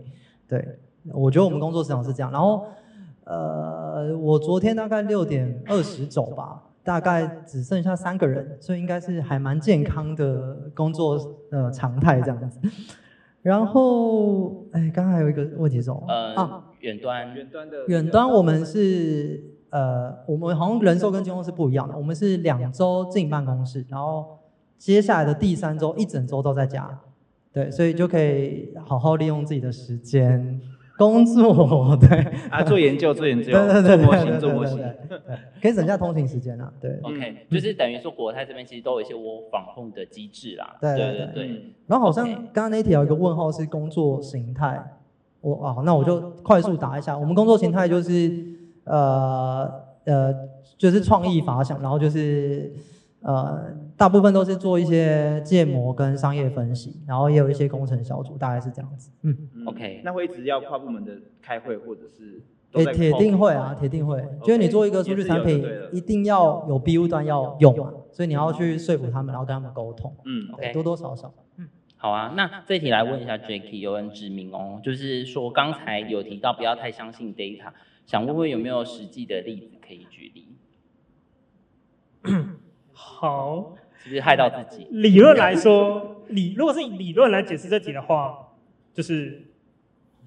[0.48, 0.78] 对，
[1.12, 2.30] 我觉得我们工作时长是这样。
[2.30, 2.64] 然后，
[3.24, 11.18] 呃，我昨天大概六点二十走吧，大概只剩下三个人，所以应该是还蛮健康的工作
[11.50, 12.60] 呃常态这样子。
[13.42, 16.04] 然后，哎，刚刚还有一个问题是什么？
[16.08, 24.38] 呃，啊，远端，远端的，远端我们是，呃，我们好像人寿跟金融是不一样的，我们是两周进办公室，然后
[24.78, 27.00] 接下来的第三周一整周都在家，
[27.52, 30.60] 对，所以就可以好好利用自己的时间。
[30.98, 32.08] 工作对
[32.48, 35.18] 啊，做研究做研究，对对对，做模型做模型，对，
[35.60, 36.72] 可以省下通勤时间啊。
[36.80, 40.74] 对，OK，就是等于说国泰这边其实都有一些我防控的机制啦。
[40.80, 41.74] 对对对。
[41.86, 44.82] 然后好像刚刚那题有一个问号是工作形态，
[45.50, 48.44] 我啊，那我就快速答一下，我们工作形态就是
[48.84, 49.70] 呃
[50.04, 50.34] 呃，
[50.76, 52.72] 就是创意发想，然后就是
[53.20, 53.74] 呃。
[53.98, 59.10] 大部分都是做一些建模跟商业分析，然后也有一些工程小组，大概是这样子。
[59.22, 59.34] 嗯
[59.64, 62.42] ，OK，那会一直要跨部门的开会，或者是？
[62.72, 64.22] 诶，铁定会啊，铁定会。
[64.42, 70.14] 就是你做一个数据产品，一定要有 BU 端要用嘛，所以你要去说服他们，然后跟他们沟通。
[70.26, 71.32] 嗯，OK，多多少少。
[71.56, 71.66] 嗯，
[71.96, 77.72] 好啊，那这题来问一下 Jacky，有人指明哦，就是说刚才有提到不要太相信 data，
[78.06, 80.48] 想问问有没有实际的例子可以举例？
[82.92, 83.76] 好。
[84.08, 84.86] 是害到自己。
[84.90, 88.52] 理论来说，理如果是以理论来解释这题的话，
[88.94, 89.42] 就是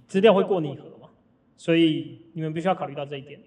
[0.06, 1.08] 资料会过拟合嘛，
[1.56, 3.40] 所以你们必须要考虑到这一点。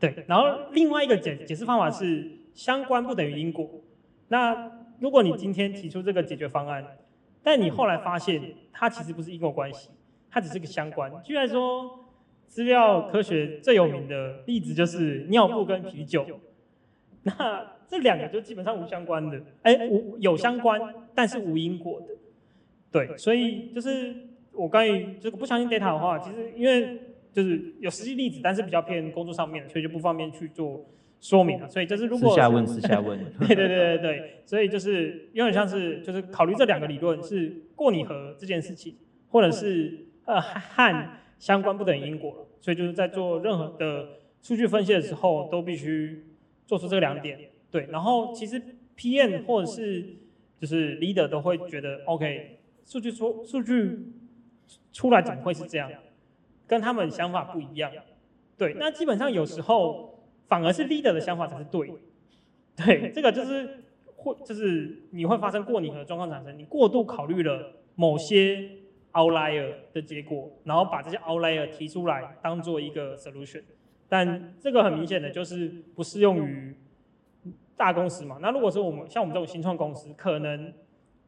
[0.00, 3.68] 对，然后另外一个解解释方法是相关不等于因果。
[4.28, 6.82] 那如果你今天提出这个解决方案，
[7.46, 8.42] 但你后来发现
[8.72, 9.88] 它其实不是因果关系，
[10.28, 11.12] 它只是个相关。
[11.22, 12.04] 居然说
[12.48, 16.26] 资料科学最有名的例子就是尿布跟啤酒，
[17.22, 17.32] 那。
[17.88, 22.08] 这两个就基本上无相关的，哎，无有相关，但是无因果的，
[22.90, 24.12] 对，所以就是
[24.50, 27.00] 我关于这个不相信 data 的话，其实因为
[27.32, 30.84] 就是有实际例子，但是比较偏工作上面，所以就不方便去做
[31.28, 31.68] 说明啊。
[31.68, 38.96] 所以就是如果私下问，私下问， 对对对对对，所以就是有点像是就是考虑这两个理论是过拟合这件事情，
[39.28, 44.08] 或者是呃和相关不等于因果，所以就是在做任何的
[44.40, 46.24] 数据分析的时候，都必须
[46.66, 47.38] 做出这两点。
[47.70, 48.62] 对，然后其实
[48.96, 50.16] PM 或者是
[50.58, 54.12] 就是 leader 都会觉得 OK，数据出数据
[54.92, 55.90] 出来怎么会是这样？
[56.66, 57.92] 跟他们想法不一样。
[58.56, 60.15] 对，那基本上有时候
[60.48, 61.92] 反而是 leader 的想法才是对。
[62.76, 63.84] 对，这个就是
[64.16, 68.70] 会就是你会发生过拟合的状况产生，你过度考虑了某些
[69.12, 73.62] outlier 的结果，然后把这些 outlier 提出来当做一个 solution，
[74.08, 76.74] 但这个很明显的就是不适用于。
[77.78, 80.72] 大公司嘛，那如果说我们像我们这种新创公司，可能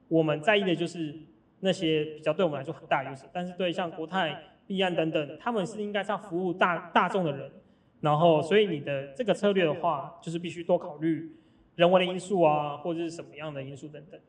[0.08, 1.14] 我们在意的就是
[1.60, 7.52] 那些比较对我们来说很大优势，但是对像国泰、币安等等，他们是应该是要服务大大众的人，
[8.00, 11.36] 然后所以你的这个策略的话，就是必须多考虑
[11.76, 14.20] 人为的因素啊，或者是什么样的因素等等。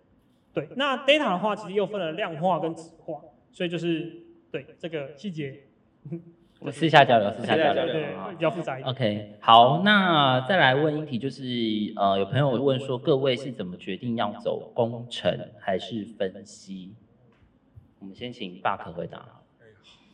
[0.54, 5.64] 对，那 data 的话，其实又分了量化跟质化，所以就是对这个细节，
[6.60, 7.86] 我们私下交流，私下交流。
[7.86, 8.92] 对对，会比较复杂一点。
[8.92, 11.44] OK，好，那再来问一题，就是
[11.96, 16.96] 呃，有朋友问说，各位是怎么决定要走工程还是分析？
[18.00, 19.24] 我们先请 Buck 回答。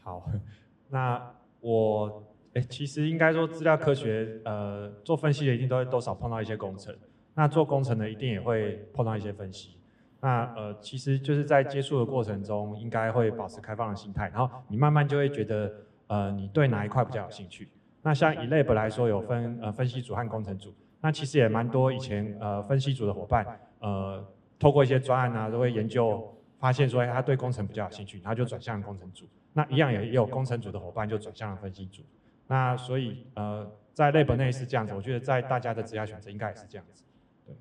[0.04, 0.30] 好，
[0.90, 2.24] 那我
[2.56, 6.96] 哎、其实应该说资料科学，呃，做分析的一定都会多少碰到一些工程，
[7.34, 9.78] 那做工程的一定也会碰到一些分析。
[10.22, 15.72] 那呃，其实就是在接触的过程中，应该会保持开放的心态，然后你慢慢就会觉得，
[16.08, 17.68] 呃，你对哪一块比较有兴趣。
[18.02, 23.46] 那像以 lab 来说，有分呃分析组和工程组，那其实也蛮多以前呃分析组的伙伴，
[23.80, 24.26] 呃，
[24.58, 29.26] 透过一些专案啊，都会研究发现说，哎，他对工程比较有兴趣，然后就转向工程组。
[29.52, 32.02] 那一样也也有工程组的伙伴就转向了分析组。
[32.48, 37.04] 那所以呃，在 lab 内是这样子，我觉得在大家的职业选择应该也是这样子。
[37.46, 37.56] 对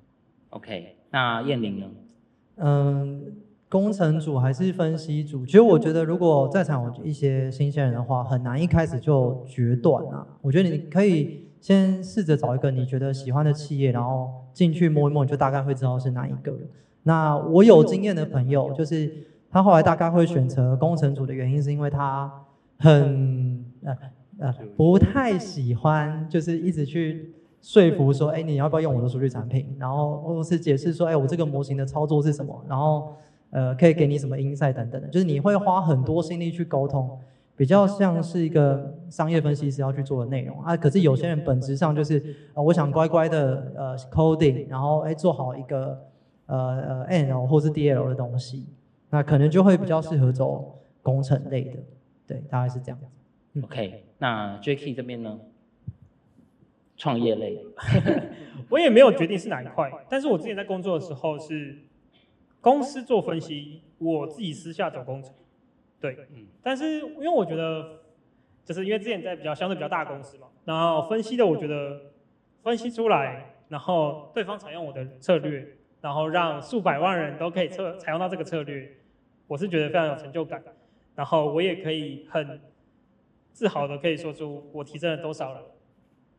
[0.49, 1.87] OK，那燕玲呢？
[2.57, 3.35] 嗯，
[3.67, 5.45] 工程组还是分析组？
[5.45, 10.25] 其实我觉得，如果在场有一些新鲜人的话，很难一开始就决断啊。
[10.41, 16.53] 我觉得你可以先试着找一个你觉得喜欢的企业，然后进去摸一摸，你就大概会知道是哪一个。
[17.03, 19.11] 那我有经验的朋友，就是
[19.49, 22.31] 他后来大概会选择工程组的原因，是因为他
[22.79, 23.97] 很呃
[24.39, 29.75] 呃不太喜欢，就是一直去说服说，哎，你要不要用我的数据产品？
[29.79, 32.65] 然后或是解释说，哎，我这个模型的操作是什么？
[32.67, 33.13] 然后
[33.51, 37.17] 呃，可以给你什么 insight 等等的，就是你会花很多心力去沟通，
[37.55, 40.75] 比较像是一个商业分析师要去做的内容啊。
[40.75, 45.97] 可是有些人本质上就是，呃，我想乖乖的呃 coding，然后哎做好一个
[46.47, 48.65] 呃呃 N 或是 DL 的东西，
[49.09, 51.79] 那可能就会比较适合走工程类的，
[52.27, 52.99] 对，大概是这样。
[53.53, 55.39] 嗯 OK，那 Jacky 这边呢？
[56.97, 57.61] 创业类，
[58.69, 61.77] 我也没有决定是哪一块，但是我之前在工作的时候是
[62.61, 65.33] 公司做分析，我自己私下走工程，
[65.99, 66.47] 对，嗯。
[66.63, 67.99] 但是因为我觉得，
[68.63, 71.99] 就是因为之前在比较相对比较大公司嘛，然后分析的我觉得
[72.63, 78.89] 分析出来，然后对方采用我的策略，然后让数百万人都可以测采用到这个策略，
[79.47, 80.63] 我是觉得非常有成就感，
[81.13, 82.61] 然后我也可以很
[83.55, 85.63] 自豪的可以说出我提升了多少人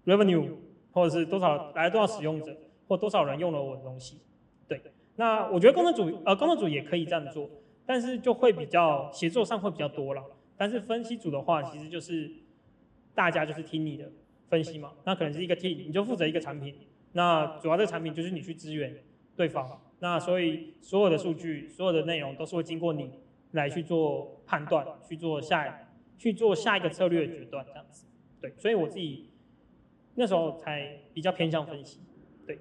[0.05, 0.51] revenue，
[0.93, 2.55] 或者是多少来了多少使用者，
[2.87, 4.21] 或多少人用了我的东西。
[4.69, 4.79] 对，
[5.17, 7.49] 那我觉得工程组呃工程组也可以这样做，
[7.87, 10.23] 但是就会比较协作上会比较多了。
[10.59, 12.31] 但是分析组的话，其实就是
[13.15, 14.13] 大家就是听你的
[14.51, 16.75] 分析嘛，那可能是一个 team，你就负责一个产品，
[17.13, 18.95] 那主要的产品就是你去支援
[19.35, 23.11] 对方，那所以所有的数据、所有的内容都是会经过你
[23.53, 25.71] 来去做判断，去做下一
[26.19, 28.07] 去做下一个策略的决断这样子。
[28.41, 29.31] 对，所以我自己
[30.15, 32.01] 那时候才比较偏向分析。
[32.47, 32.59] 对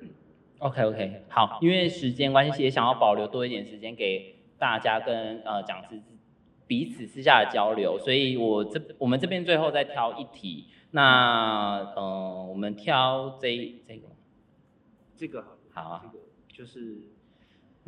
[0.60, 6.02] ，OK OK，好，因为时间关系，也想要保留多一点时间给大家跟呃讲师
[6.68, 14.08] 彼此私下的交流，所以我这我们这边最后再挑一题，那呃我们挑这一这个。
[15.16, 15.42] 这个
[15.72, 16.02] 好，好啊。
[16.04, 16.98] 这，个就是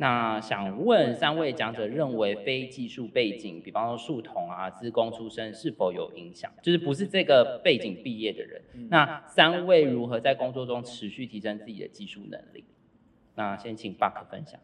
[0.00, 6.50] 那想问三位讲者认为非技术背景，比方说数统啊、资工出身是否有影响？
[6.62, 12.64] 就是不是这个背景毕业的人，嗯那三位如何在工作中持续提升自己的技术能力？
[13.34, 14.60] 那先请 Buck 分享。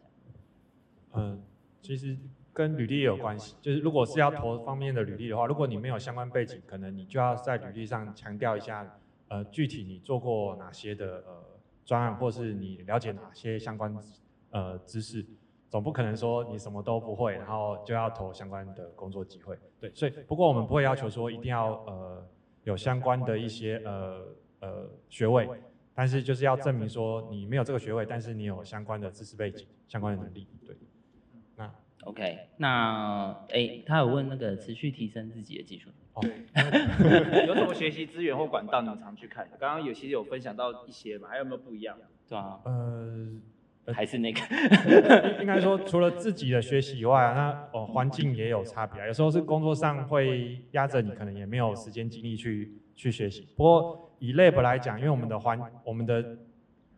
[1.13, 1.43] 嗯，
[1.81, 2.17] 其实
[2.53, 11.43] 跟履历也有关系，就是如果是要投方面的履历的话，如果你没有相关背景，可能你就要在履历上强调一下，呃，具体你做过哪些的呃
[11.83, 13.93] 专案，或是你了解哪些相关
[14.57, 15.25] 呃知识，
[15.69, 19.57] 总不可能说你什么都不会，然后就要投相关的工作机会。
[19.79, 22.25] 对，所以不过我们不会要求说一定要呃
[22.63, 24.25] 有相关的一些呃
[24.61, 25.47] 呃学位。
[25.97, 30.75] 但是就是要证明说你没有这个学位，但是你有相关的知识背景、相关的能力，对。
[31.55, 36.21] 那 OK，那诶，他有问那个持续提升自己的技术，哦，
[37.47, 39.55] 有什么学习资源或管道你们常去看的？
[39.57, 41.97] 刚刚有些有分享到一些嘛，还有没有不一样？
[42.27, 43.29] 对啊，呃，
[43.93, 44.39] 还是那个
[45.39, 49.05] 应该说除了自己的学习以外，那哦环境也有差别。
[49.07, 53.47] 有时候是工作上会压着你，可能也没有时间精力去去学习。
[53.55, 56.37] 不过以 lab 来讲，因为我们的环我们的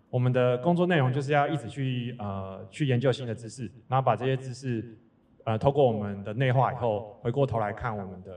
[0.10, 4.98] 我们的工作内容就是要一直去呃去研究新的知识，然后把这些知识
[5.44, 8.32] 呃透过我们的内化以后，回过头来看我们的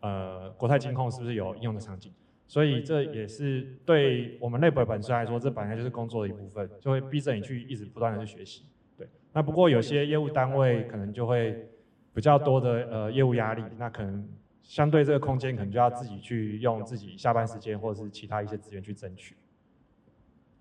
[0.00, 2.12] 呃国泰金控是不是有应用的场景。
[2.48, 8.64] 所以这也是对我们 lab 本身来说，这本来就是工作的一部分，就会逼着你去一直不断的去学习。
[8.96, 11.68] 对，那不过有些业务单位可能就会
[12.14, 14.26] 比较多的呃业务压力，那可能
[14.62, 19.36] 相对这个空间可能就要自己去用自己下班时间或者是其他一些资源去争取。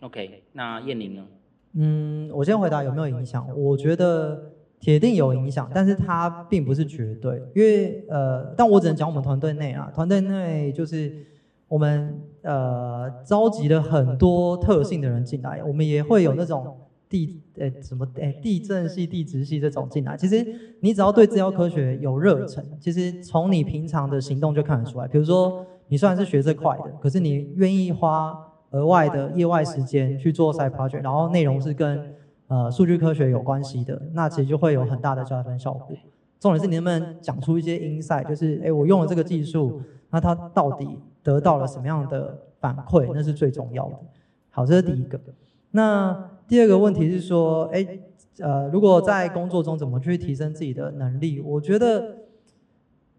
[0.02, 1.26] OK，那燕玲呢？
[1.74, 3.48] 嗯，我先回答有没有影响？
[3.58, 11.26] 我觉得铁定有影响，但是它并不是绝对，因为呃，但我只能讲我们团队内啊，团队内就是
[11.68, 16.78] 我们呃召集了很多特性的人进来，我们也会有那种
[17.10, 20.16] 地呃什么诶地震系、地质系这种进来。
[20.18, 20.46] 其实
[20.80, 25.08] 你只要对资料科学有热忱，其实从你平常的行动就看得出来。
[25.08, 28.44] 比如说你虽然是学这块的，可是你愿意花。
[28.72, 32.14] 额外的业外时间去做 side project，然后内容是跟
[32.48, 35.96] 呃数据科学有关系的，那其实就会有很大的加分效果。
[36.38, 44.00] 重点是你能不能讲出一些 insight，就是哎我用了这个技术，那它到底得到了什么样的反馈，那是最重要的。
[44.50, 45.20] 好，这是第一个。
[45.72, 47.86] 那第二个问题是说，哎
[48.40, 51.42] 呃如果在工作中怎么去提升自己的能力？
[51.42, 52.16] 我觉得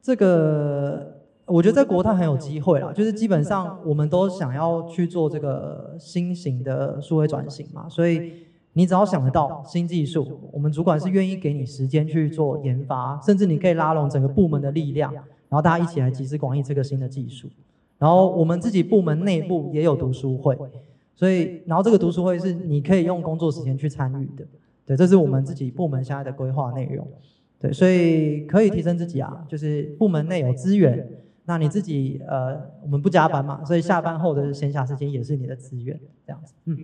[0.01, 1.15] 这个。
[1.51, 8.35] 我觉得在国泰很有机会啦，就是基本上我们都想要去做这个新型的数位转型嘛，所以
[8.75, 17.49] 你只要想得到新技术，我们主管是愿意给你时间去做研发，甚至你可以拉拢整个部门的力量，然后大家一起来集思广益这个新的技术。
[17.99, 20.57] 然后我们自己部门内部也有读书会，
[21.15, 24.47] 所以然后这个读书会是你可以用工作时间去参与的，
[24.87, 27.07] 对，这是我们自己部门现在的规划内容，
[27.61, 31.09] 对，所以可以提升自己啊，就是部门内有资源。
[31.45, 36.53] 那你自己呃，我们不加班嘛，所以下班后的闲暇时间也是你的资源，这样子。
[36.67, 36.77] 嗯。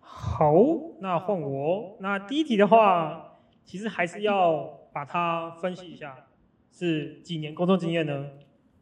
[0.00, 0.52] 好，
[0.98, 1.96] 那换我。
[2.00, 6.26] 那第一题的话，其实还是要把它分析一下，
[6.78, 8.30] 是几年工作经验呢？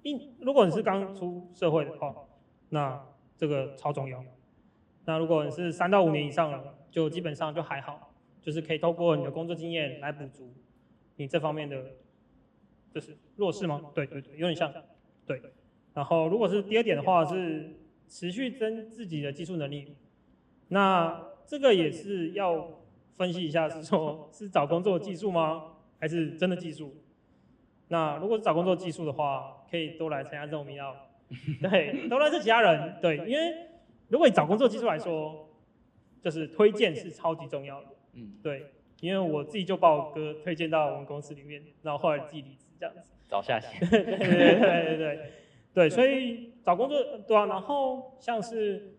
[0.02, 2.14] 一，如果你是刚出社会的话，
[2.68, 3.02] 那
[3.38, 4.22] 这个超重要。
[5.06, 8.12] 那如果你是三到五年以上了，就基本上就还好，
[8.42, 10.52] 就是可以透过你的工作经验来补足
[11.16, 11.82] 你这方面的。
[12.92, 13.78] 就是弱势吗？
[13.94, 14.72] 对对对，有点像，
[15.26, 15.42] 对。
[15.92, 17.76] 然后如果是第二点的话，是
[18.08, 19.94] 持续增自己的技术能力。
[20.68, 22.80] 那这个也是要
[23.18, 25.74] 分析一下，是说是找工作技术吗？
[26.00, 26.94] 还是真的技术？
[27.88, 30.94] 那如果是找工作技术的话，可以多来参加这种民调，
[31.62, 33.54] 对，多认识其他人，对，因为
[34.08, 35.48] 如果你找工作技术来说，
[36.22, 38.66] 就是推荐是超级重要的，嗯，对，
[39.00, 42.64] 因为我自己就把我哥推荐到我们公司里面，然后后来自己离职。
[42.78, 45.32] 这样子找下线， 对对对对对对
[45.72, 48.98] 对，所以找工作对啊，然后像是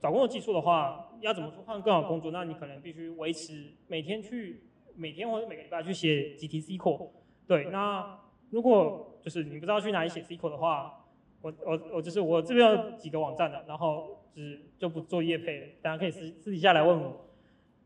[0.00, 2.32] 找工作技术的话，要怎么换更好工作？
[2.32, 4.64] 那你可能必须维持每天去
[4.96, 7.08] 每天或者每个礼拜去写 GTC core。
[7.48, 8.20] 对，那
[8.50, 11.06] 如果就是你不知道去哪里写 core 的话，
[11.42, 17.26] 我我我就是我这边有几个网站的，然后就是就不做业配了，大家可以私私底下来问我。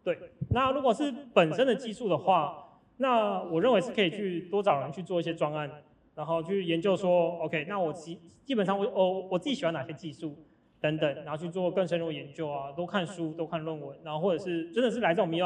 [0.04, 0.18] 对，
[0.50, 2.68] 那如果是本身的技术的话。
[2.98, 5.68] 那我认为是可以去多找人去做一些专案，
[6.14, 10.36] 然后去研究说，OK，那我基基本上我我我自己喜欢哪些技术
[10.80, 15.40] 等等，然后去做更深入研究啊，多看书，多看论文，然后或者是真的是来这种 e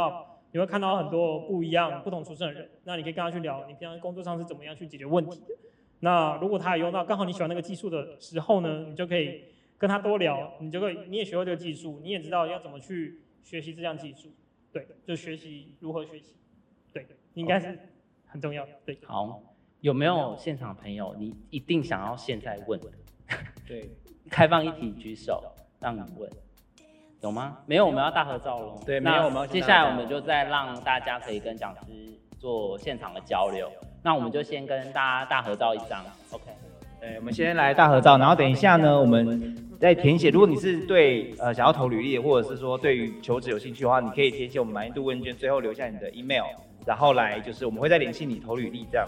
[0.52, 5.55] 你会看到很多不一样、不同出身的人，那你可以跟他去聊，你平常工作上是怎么样去解决问题的。
[6.01, 9.44] 那如果他也用到刚好你喜欢那个技术的时候呢，你就可以
[9.78, 14.31] 跟他多聊，你就会你也学会这个技术，你也知道要怎么去学习这项技术，
[14.73, 16.35] 对，就学习如何学习，
[16.93, 17.06] 对。
[17.35, 17.78] 应该是
[18.24, 18.98] 很重要，对。
[19.05, 19.43] 好，
[19.82, 21.14] 有没有现场朋友？
[21.18, 22.81] 你一定想要现在问？
[23.66, 23.90] 对，
[24.31, 25.43] 开放一题举手，
[25.78, 26.31] 让你问。
[27.27, 27.57] 有吗？
[27.66, 28.81] 没有，我们要大合照喽。
[28.86, 31.81] 对，没有，我们接下来我们就再让大家可以跟讲师
[32.39, 33.69] 做现场的交流。
[34.03, 36.44] 那我们就先跟大家大合照一张，OK。
[37.01, 40.31] 对，我们先来大合照，然后等一下呢，我们再填写。
[40.31, 46.44] 如果你是对呃想要投履历，或者是说对于求职有兴趣的话，你可以填写我们满意度问卷，最后留下你的 email。
[46.86, 49.07] 然后来就是我们会再联系你投履历这样。